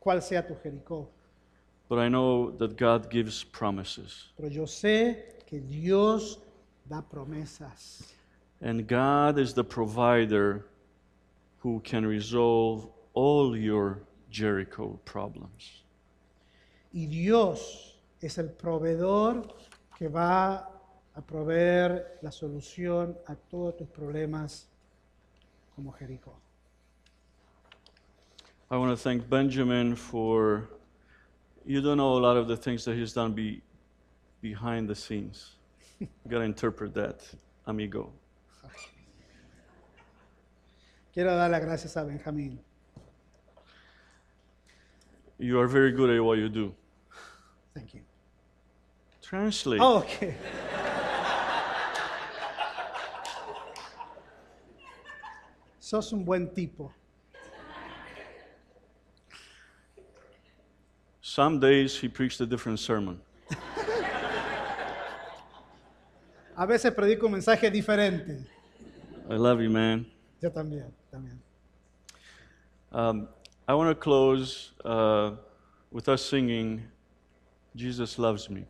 cuál 0.00 0.20
sea 0.20 0.42
tu 0.42 0.54
Jericó, 0.54 1.06
but 1.88 1.98
I 2.00 2.08
know 2.08 2.50
that 2.58 2.76
God 2.76 3.10
gives 3.10 3.44
promises. 3.44 4.32
pero 4.36 4.48
yo 4.48 4.64
sé 4.64 5.44
que 5.46 5.60
Dios 5.60 6.38
da 6.88 7.00
promesas. 7.00 8.12
And 8.60 8.88
God 8.88 9.38
is 9.38 9.52
the 9.52 9.62
provider 9.62 10.64
who 11.58 11.80
can 11.80 12.06
resolve 12.06 12.88
all 13.14 13.56
your 13.56 14.02
Jericho 14.30 14.98
problems. 15.04 15.82
Y 16.92 17.06
Dios 17.06 17.96
es 18.20 18.38
el 18.38 18.48
proveedor 18.50 19.46
que 19.98 20.08
va 20.08 20.68
a 21.14 21.20
proveer 21.20 22.18
la 22.22 22.30
solución 22.30 23.16
a 23.26 23.34
todos 23.34 23.76
tus 23.76 23.88
problemas 23.88 24.66
como 25.74 25.92
Jericó. 25.92 26.34
I 28.70 28.76
want 28.76 28.90
to 28.90 28.96
thank 28.96 29.28
Benjamin 29.28 29.94
for, 29.94 30.68
you 31.64 31.80
don't 31.80 31.98
know 31.98 32.18
a 32.18 32.20
lot 32.20 32.36
of 32.36 32.48
the 32.48 32.56
things 32.56 32.84
that 32.84 32.96
he's 32.96 33.12
done 33.12 33.32
be, 33.32 33.62
behind 34.40 34.88
the 34.88 34.94
scenes. 34.94 35.52
You 36.00 36.08
got 36.28 36.38
to 36.38 36.44
interpret 36.44 36.92
that, 36.94 37.22
amigo. 37.66 38.12
Quiero 41.16 41.34
dar 41.34 41.50
las 41.50 41.62
gracias 41.62 41.96
a 41.96 42.04
Benjamín. 42.04 42.58
You 45.38 45.58
are 45.58 45.66
very 45.66 45.90
good 45.90 46.10
at 46.10 46.22
what 46.22 46.36
you 46.36 46.50
do. 46.50 46.74
Thank 47.74 47.94
you. 47.94 48.02
Translate. 49.22 49.80
Oh, 49.80 50.00
okay. 50.00 50.34
Sos 55.80 56.12
un 56.12 56.22
buen 56.22 56.50
tipo. 56.50 56.92
Some 61.22 61.58
days 61.58 61.98
he 61.98 62.08
preached 62.08 62.42
a 62.42 62.46
different 62.46 62.78
sermon. 62.78 63.22
A 66.54 66.66
veces 66.66 66.92
predico 66.92 67.24
un 67.24 67.32
mensaje 67.32 67.70
diferente. 67.72 68.44
I 69.30 69.36
love 69.36 69.62
you, 69.62 69.70
man. 69.70 70.04
Yo 70.42 70.50
también, 70.50 70.92
también. 71.16 71.40
Um, 72.92 73.28
I 73.68 73.74
want 73.74 73.88
to 73.90 73.94
close 73.94 74.72
uh, 74.84 75.32
with 75.90 76.08
us 76.08 76.22
singing, 76.22 76.82
Jesus 77.74 78.18
Loves 78.18 78.48
Me. 78.48 78.64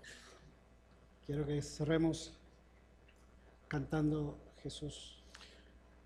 Quiero 1.27 1.45
que 1.45 1.61
cerremos 1.61 2.31
cantando 3.69 4.37
Jesús, 4.63 5.13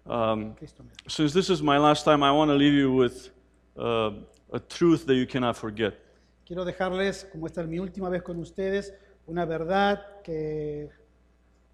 Um, 0.06 0.54
Cristo 0.54 0.82
me 0.82 0.88
ama. 0.90 1.10
since 1.10 1.32
this 1.34 1.50
is 1.50 1.62
my 1.62 1.76
last 1.78 2.04
time, 2.04 2.22
I 2.22 2.32
want 2.32 2.48
to 2.50 2.54
leave 2.54 2.72
you 2.72 2.90
with 2.92 3.30
uh, 3.78 4.10
a 4.52 4.58
truth 4.58 5.04
that 5.06 5.14
you 5.14 5.26
cannot 5.26 5.56
forget. 5.56 5.94
Quiero 6.46 6.64
dejarles, 6.64 7.30
como 7.30 7.46
esta 7.46 7.60
es 7.60 7.68
mi 7.68 7.78
última 7.78 8.08
vez 8.10 8.22
con 8.22 8.38
ustedes, 8.40 8.92
una 9.28 9.44
verdad 9.44 10.00
que 10.24 10.88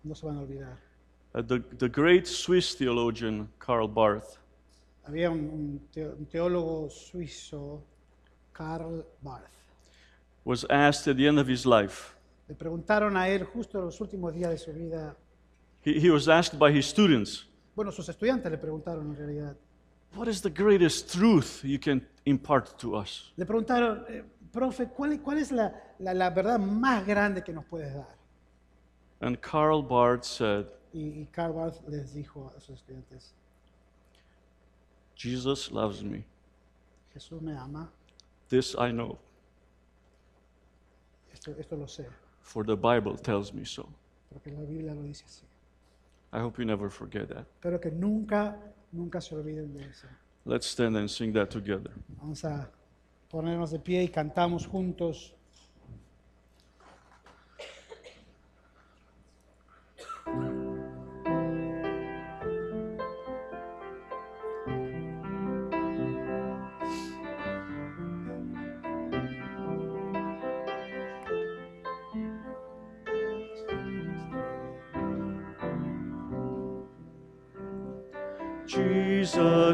no 0.04 0.14
se 0.14 0.26
van 0.26 0.36
a 0.36 0.40
olvidar. 0.40 0.76
Uh, 1.34 1.40
the, 1.42 1.60
the 1.78 1.88
great 1.88 2.26
Swiss 2.26 2.74
theologian 2.74 3.48
Karl 3.60 3.86
Barth 3.88 4.38
Había 5.06 5.30
un, 5.30 5.80
un 5.96 6.26
teólogo 6.26 6.90
suizo, 6.90 7.82
Karl 8.52 9.04
Barth. 9.22 9.52
was 10.44 10.64
asked 10.70 11.08
at 11.10 11.16
the 11.16 11.26
end 11.26 11.38
of 11.38 11.48
his 11.48 11.64
life, 11.66 12.14
Le 12.48 12.54
preguntaron 12.54 13.16
a 13.16 13.28
él 13.28 13.42
justo 13.44 13.78
en 13.78 13.86
los 13.86 14.00
últimos 14.00 14.32
días 14.32 14.50
de 14.50 14.58
su 14.58 14.72
vida, 14.72 15.16
he, 15.84 15.98
he 16.00 16.10
was 16.10 16.28
asked 16.28 16.56
by 16.58 16.70
his 16.72 16.86
students, 16.86 17.48
bueno, 17.74 17.90
sus 17.90 18.08
estudiantes 18.08 18.50
le 18.50 18.58
preguntaron 18.58 19.06
en 19.10 19.16
realidad, 19.16 19.56
What 20.14 20.28
is 20.28 20.40
the 20.40 20.50
greatest 20.50 21.12
truth 21.12 21.62
you 21.64 21.78
can 21.78 22.06
impart 22.24 22.78
to 22.78 22.96
us? 22.96 23.32
le 23.36 23.44
preguntaron, 23.44 24.04
eh, 24.08 24.24
profe, 24.52 24.86
¿cuál, 24.88 25.20
cuál 25.20 25.38
es 25.38 25.50
la, 25.52 25.72
la- 25.98 26.14
la 26.14 26.30
verdad 26.30 26.58
más 26.58 27.04
grande 27.06 27.42
que 27.42 27.52
nos 27.52 27.64
puedes 27.64 27.92
dar? 27.94 28.16
And 29.20 29.38
Karl 29.40 29.82
Barth 29.82 30.24
said, 30.24 30.66
Y, 30.92 31.22
y 31.22 31.26
Karl 31.32 31.52
Barth 31.52 31.86
les 31.88 32.14
dijo 32.14 32.52
a 32.56 32.60
sus 32.60 32.76
estudiantes, 32.76 33.34
Jesus 35.16 35.70
loves 35.72 36.02
me. 36.04 36.24
Jesús 37.14 37.40
me 37.40 37.52
ama, 37.56 37.88
This 38.48 38.74
I 38.78 38.90
know, 38.92 39.18
esto, 41.32 41.52
esto 41.58 41.76
lo 41.76 41.86
sé, 41.86 42.06
for 42.42 42.64
the 42.64 42.76
Bible 42.76 43.16
tells 43.16 43.52
me 43.52 43.64
so. 43.64 43.88
porque 44.30 44.50
la 44.52 44.60
Biblia 44.64 44.94
lo 44.94 45.02
dice 45.02 45.24
así. 45.26 45.42
I 46.32 46.40
hope 46.40 46.58
you 46.58 46.64
never 46.66 46.90
forget 46.90 47.28
that. 47.28 47.46
Espero 47.60 47.80
que 47.80 47.90
nunca, 47.90 48.56
nunca 48.92 49.20
se 49.20 49.34
olviden 49.34 49.72
de 49.72 49.84
eso. 49.88 50.06
Let's 50.44 50.66
stand 50.66 50.96
and 50.96 51.08
sing 51.08 51.32
that 51.32 51.50
together. 51.50 51.90
Vamos 52.20 52.44
a 52.44 52.68
ponernos 53.30 53.70
de 53.70 53.78
pie 53.78 54.02
y 54.04 54.08
cantamos 54.08 54.66
juntos. 54.66 55.34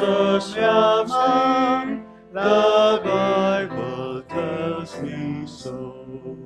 loves 0.00 1.12
me. 1.12 2.02
The 2.32 3.00
Bible 3.04 4.22
tells 4.28 5.00
me 5.00 5.46
so. 5.46 6.36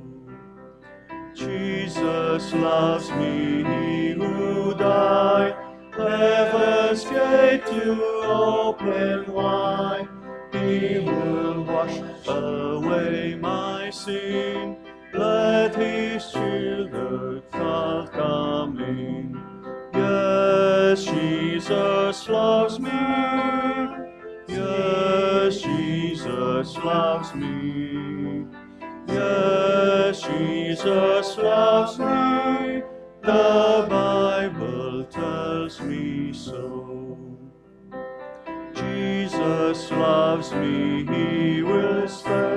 Jesus 1.35 2.53
loves 2.53 3.11
me, 3.11 3.65
he 3.65 4.13
who 4.13 4.75
died. 4.75 5.55
Heaven's 5.97 7.05
gate 7.05 7.67
to 7.67 8.03
open 8.25 9.33
wide. 9.33 10.09
He 10.53 10.99
will 11.01 11.65
wash 11.65 11.99
away 12.27 13.35
my 13.35 13.91
sin. 13.91 14.77
Let 15.13 15.75
his 15.75 16.31
children 16.33 17.43
come 18.13 18.79
in. 18.81 19.30
Yes, 20.91 21.05
Jesus 21.05 22.29
loves 22.29 22.81
me. 22.81 22.91
Yes, 24.49 25.61
Jesus 25.61 26.77
loves 26.79 27.33
me. 27.33 28.45
Yes, 29.07 30.21
Jesus 30.23 31.39
loves 31.39 31.97
me. 31.97 32.83
The 33.23 33.87
Bible 33.89 35.05
tells 35.05 35.81
me 35.81 36.33
so. 36.33 37.39
Jesus 38.75 39.93
loves 39.93 40.53
me, 40.55 41.07
he 41.07 41.63
will 41.63 42.09
stay 42.09 42.50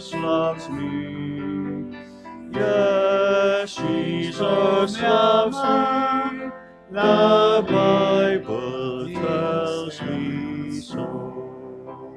Jesus 0.00 0.14
loves 0.14 0.68
me. 0.70 1.94
Yes, 2.54 3.74
Jesus 3.74 5.02
loves 5.02 5.56
me. 5.56 6.50
The 6.90 7.66
Bible 7.68 9.12
tells 9.12 10.00
me 10.00 10.80
so. 10.80 12.16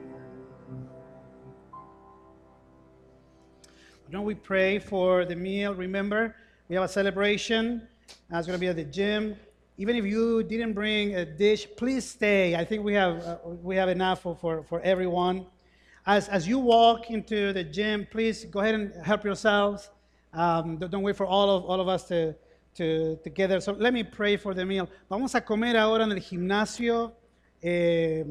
Don't 4.10 4.24
we 4.24 4.36
pray 4.36 4.80
for 4.80 5.26
the 5.26 5.36
meal. 5.36 5.76
Remember, 5.76 6.38
we 6.70 6.76
have 6.76 6.86
a 6.86 6.88
celebration. 6.88 7.86
It's 8.32 8.48
going 8.48 8.58
to 8.58 8.60
be 8.60 8.68
at 8.68 8.78
the 8.78 8.86
gym. 8.86 9.36
Even 9.78 9.98
if 9.98 10.06
you 10.06 10.42
didn't 10.44 10.72
bring 10.72 11.16
a 11.16 11.26
dish, 11.26 11.68
please 11.76 12.10
stay. 12.10 12.56
I 12.56 12.64
think 12.64 12.86
we 12.86 12.94
have, 12.94 13.22
uh, 13.26 13.38
we 13.62 13.76
have 13.76 13.90
enough 13.90 14.22
for, 14.22 14.38
for, 14.38 14.64
for 14.64 14.80
everyone. 14.82 15.48
As, 16.06 16.28
as 16.30 16.48
you 16.48 16.60
walk 16.60 17.10
into 17.10 17.54
the 17.54 17.64
gym, 17.64 18.06
please 18.12 18.46
go 18.46 18.60
ahead 18.60 18.76
and 18.76 18.94
help 19.06 19.24
yourselves. 19.24 19.90
Um, 20.34 20.78
don't, 20.78 20.92
don't 20.92 21.04
wait 21.04 21.16
for 21.16 21.26
all 21.26 21.50
of, 21.50 21.64
all 21.66 21.80
of 21.80 21.88
us 21.88 22.04
to, 22.06 22.36
to, 22.76 23.18
together. 23.24 23.62
So 23.62 23.72
let 23.74 23.94
me 23.94 24.04
pray 24.04 24.36
for 24.36 24.54
the 24.54 24.66
meal. 24.66 24.90
Vamos 25.10 25.34
a 25.36 25.42
comer 25.42 25.78
ahora 25.78 26.04
en 26.04 26.12
el 26.12 26.20
gimnasio. 26.20 27.14
Eh, 27.62 28.26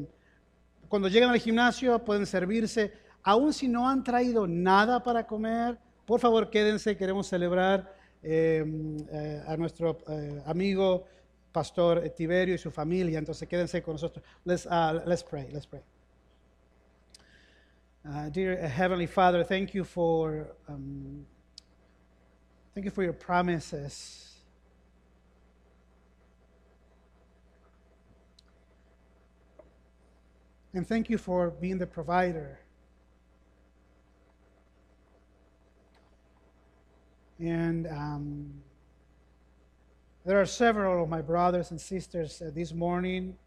cuando 0.87 1.07
llegan 1.07 1.31
al 1.31 1.39
gimnasio 1.39 1.97
pueden 2.05 2.25
servirse. 2.25 2.93
Aún 3.23 3.53
si 3.53 3.67
no 3.67 3.89
han 3.89 4.03
traído 4.03 4.45
nada 4.47 5.01
para 5.01 5.25
comer, 5.25 5.79
por 6.05 6.19
favor 6.19 6.49
quédense, 6.49 6.95
queremos 6.97 7.25
celebrar 7.27 7.95
eh, 8.21 8.63
eh, 9.11 9.43
a 9.47 9.57
nuestro 9.57 9.97
eh, 10.09 10.43
amigo 10.45 11.05
Pastor 11.51 12.09
Tiberio 12.09 12.55
y 12.55 12.57
su 12.57 12.69
familia, 12.69 13.17
entonces 13.17 13.47
quédense 13.47 13.81
con 13.81 13.93
nosotros. 13.93 14.25
Let's, 14.43 14.65
uh, 14.65 15.01
let's 15.05 15.23
pray, 15.23 15.49
let's 15.51 15.65
pray. 15.65 15.81
Uh, 18.05 18.27
dear 18.27 18.57
Heavenly 18.67 19.05
Father, 19.05 19.45
thank 19.45 19.73
you 19.73 19.85
for 19.85 20.47
um, 20.67 21.25
thank 22.75 22.83
you 22.83 22.91
for 22.91 23.01
your 23.01 23.13
promises. 23.13 24.33
And 30.73 30.85
thank 30.85 31.09
you 31.09 31.17
for 31.17 31.51
being 31.51 31.77
the 31.77 31.87
provider. 31.87 32.59
And 37.39 37.87
um, 37.87 38.53
there 40.25 40.41
are 40.41 40.45
several 40.45 41.03
of 41.03 41.09
my 41.09 41.21
brothers 41.21 41.71
and 41.71 41.79
sisters 41.79 42.41
uh, 42.41 42.51
this 42.53 42.73
morning 42.73 43.37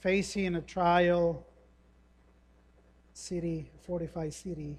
facing 0.00 0.56
a 0.56 0.60
trial, 0.60 1.46
city, 3.30 3.70
fortified 3.86 4.34
city. 4.34 4.76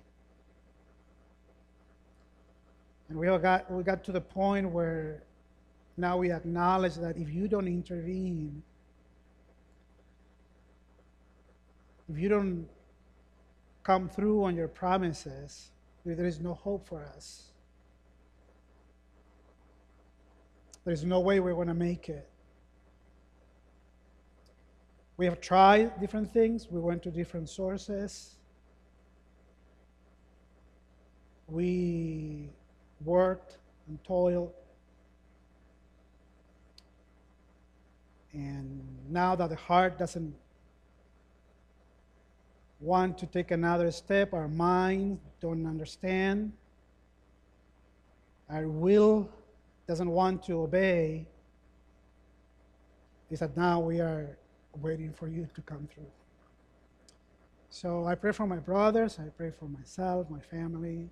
And 3.08 3.18
we 3.18 3.26
got 3.28 3.72
we 3.72 3.82
got 3.84 4.04
to 4.04 4.12
the 4.12 4.20
point 4.20 4.70
where 4.70 5.24
now 5.96 6.18
we 6.18 6.34
acknowledge 6.34 6.96
that 6.96 7.16
if 7.16 7.30
you 7.30 7.48
don't 7.48 7.68
intervene, 7.68 8.62
if 12.10 12.20
you 12.20 12.28
don't 12.28 12.68
come 13.84 14.10
through 14.10 14.44
on 14.44 14.56
your 14.58 14.68
promises, 14.68 15.72
there 16.06 16.26
is 16.26 16.42
no 16.42 16.54
hope 16.54 16.86
for 16.86 17.06
us. 17.16 17.54
There's 20.84 21.06
no 21.06 21.22
way 21.22 21.40
we're 21.40 21.54
going 21.54 21.68
to 21.70 21.74
make 21.74 22.10
it. 22.10 22.28
We 25.16 25.26
have 25.26 25.40
tried 25.40 26.02
different 26.02 26.34
things, 26.34 26.68
we 26.70 26.82
went 26.82 27.02
to 27.04 27.12
different 27.12 27.48
sources. 27.48 28.40
We 31.52 32.50
worked 33.04 33.58
and 33.90 34.02
toiled. 34.06 34.54
And 38.32 38.82
now 39.10 39.36
that 39.36 39.50
the 39.50 39.58
heart 39.58 40.00
doesn't 40.00 40.34
want 42.80 43.18
to 43.18 43.26
take 43.26 43.52
another 43.52 43.92
step, 43.92 44.34
our 44.34 44.48
minds 44.48 45.20
don't 45.42 45.66
understand, 45.68 46.54
our 48.50 48.68
will 48.70 49.30
doesn't 49.88 50.10
want 50.10 50.44
to 50.44 50.62
obey, 50.62 51.28
is 53.30 53.40
that 53.40 53.58
now 53.58 53.80
we 53.82 54.00
are 54.00 54.38
waiting 54.80 55.12
for 55.12 55.28
you 55.28 55.50
to 55.54 55.62
come 55.62 55.88
through. 55.94 56.10
So 57.70 58.06
I 58.06 58.16
pray 58.16 58.32
for 58.32 58.48
my 58.48 58.58
brothers, 58.58 59.20
I 59.20 59.30
pray 59.30 59.52
for 59.52 59.66
myself, 59.66 60.30
my 60.30 60.40
family. 60.40 61.10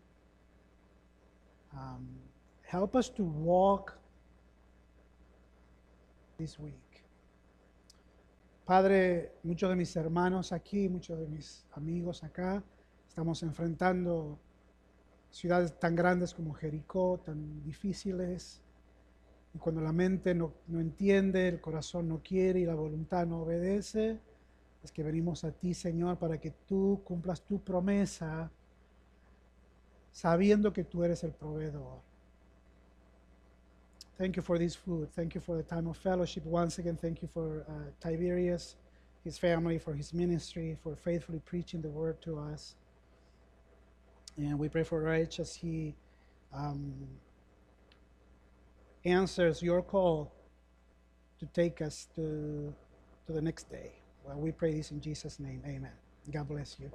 Um, 1.74 2.08
help 2.64 2.96
us 2.96 3.10
to 3.14 3.24
walk 3.24 3.98
this 6.38 6.60
week. 6.60 6.76
Padre, 8.66 9.32
muchos 9.44 9.70
de 9.70 9.76
mis 9.76 9.96
hermanos 9.96 10.52
aquí, 10.52 10.90
muchos 10.90 11.20
de 11.20 11.28
mis 11.28 11.66
amigos 11.72 12.24
acá, 12.24 12.64
estamos 13.08 13.42
enfrentando 13.42 14.38
ciudades 15.32 15.80
tan 15.80 15.96
grandes 15.96 16.34
como 16.34 16.54
Jericó, 16.54 17.20
tan 17.20 17.64
difíciles. 17.64 18.62
Y 19.54 19.58
cuando 19.58 19.82
la 19.82 19.92
mente 19.92 20.36
no, 20.36 20.54
no, 20.68 20.80
entiende, 20.80 21.48
el 21.48 21.60
corazón 21.60 22.08
no 22.08 22.22
quiere 22.22 22.60
y 22.60 22.66
la 22.66 22.76
voluntad 22.76 23.26
no 23.26 23.42
obedece, 23.42 24.20
es 24.84 24.92
que 24.92 25.02
venimos 25.02 25.44
a 25.44 25.52
ti, 25.52 25.74
Señor, 25.74 26.18
para 26.18 26.40
que 26.40 26.52
tú 26.52 27.02
cumplas 27.04 27.42
tu 27.42 27.60
promesa, 27.64 28.52
sabiendo 30.14 30.74
que 30.74 30.84
tú 30.84 31.04
eres 31.04 31.24
el 31.24 31.32
proveedor. 31.32 32.02
Thank 34.18 34.36
you 34.36 34.42
for 34.42 34.58
this 34.58 34.76
food. 34.76 35.10
Thank 35.14 35.36
you 35.36 35.42
for 35.42 35.56
the 35.56 35.64
time 35.64 35.88
of 35.88 35.96
fellowship. 35.96 36.46
Once 36.46 36.78
again, 36.78 36.98
thank 36.98 37.22
you 37.22 37.30
for 37.30 37.66
uh, 37.70 37.90
Tiberius, 38.02 38.76
his 39.24 39.38
family, 39.38 39.78
for 39.78 39.94
his 39.94 40.14
ministry, 40.14 40.78
for 40.84 40.96
faithfully 40.96 41.40
preaching 41.46 41.82
the 41.82 41.90
word 41.90 42.22
to 42.24 42.38
us. 42.38 42.76
And 44.38 44.60
we 44.60 44.68
pray 44.68 44.84
for 44.84 45.02
Rich 45.02 45.40
as 45.40 45.56
he 45.56 45.96
um, 46.54 46.94
answers 49.06 49.62
your 49.62 49.82
call 49.82 50.34
to 51.40 51.46
take 51.48 51.82
us 51.82 52.08
to, 52.16 52.74
to 53.26 53.32
the 53.32 53.42
next 53.42 53.70
day. 53.70 53.94
Well, 54.26 54.38
we 54.38 54.52
pray 54.52 54.74
this 54.74 54.92
in 54.92 55.00
Jesus' 55.00 55.40
name. 55.40 55.62
Amen. 55.66 55.92
God 56.32 56.48
bless 56.48 56.78
you. 56.80 56.92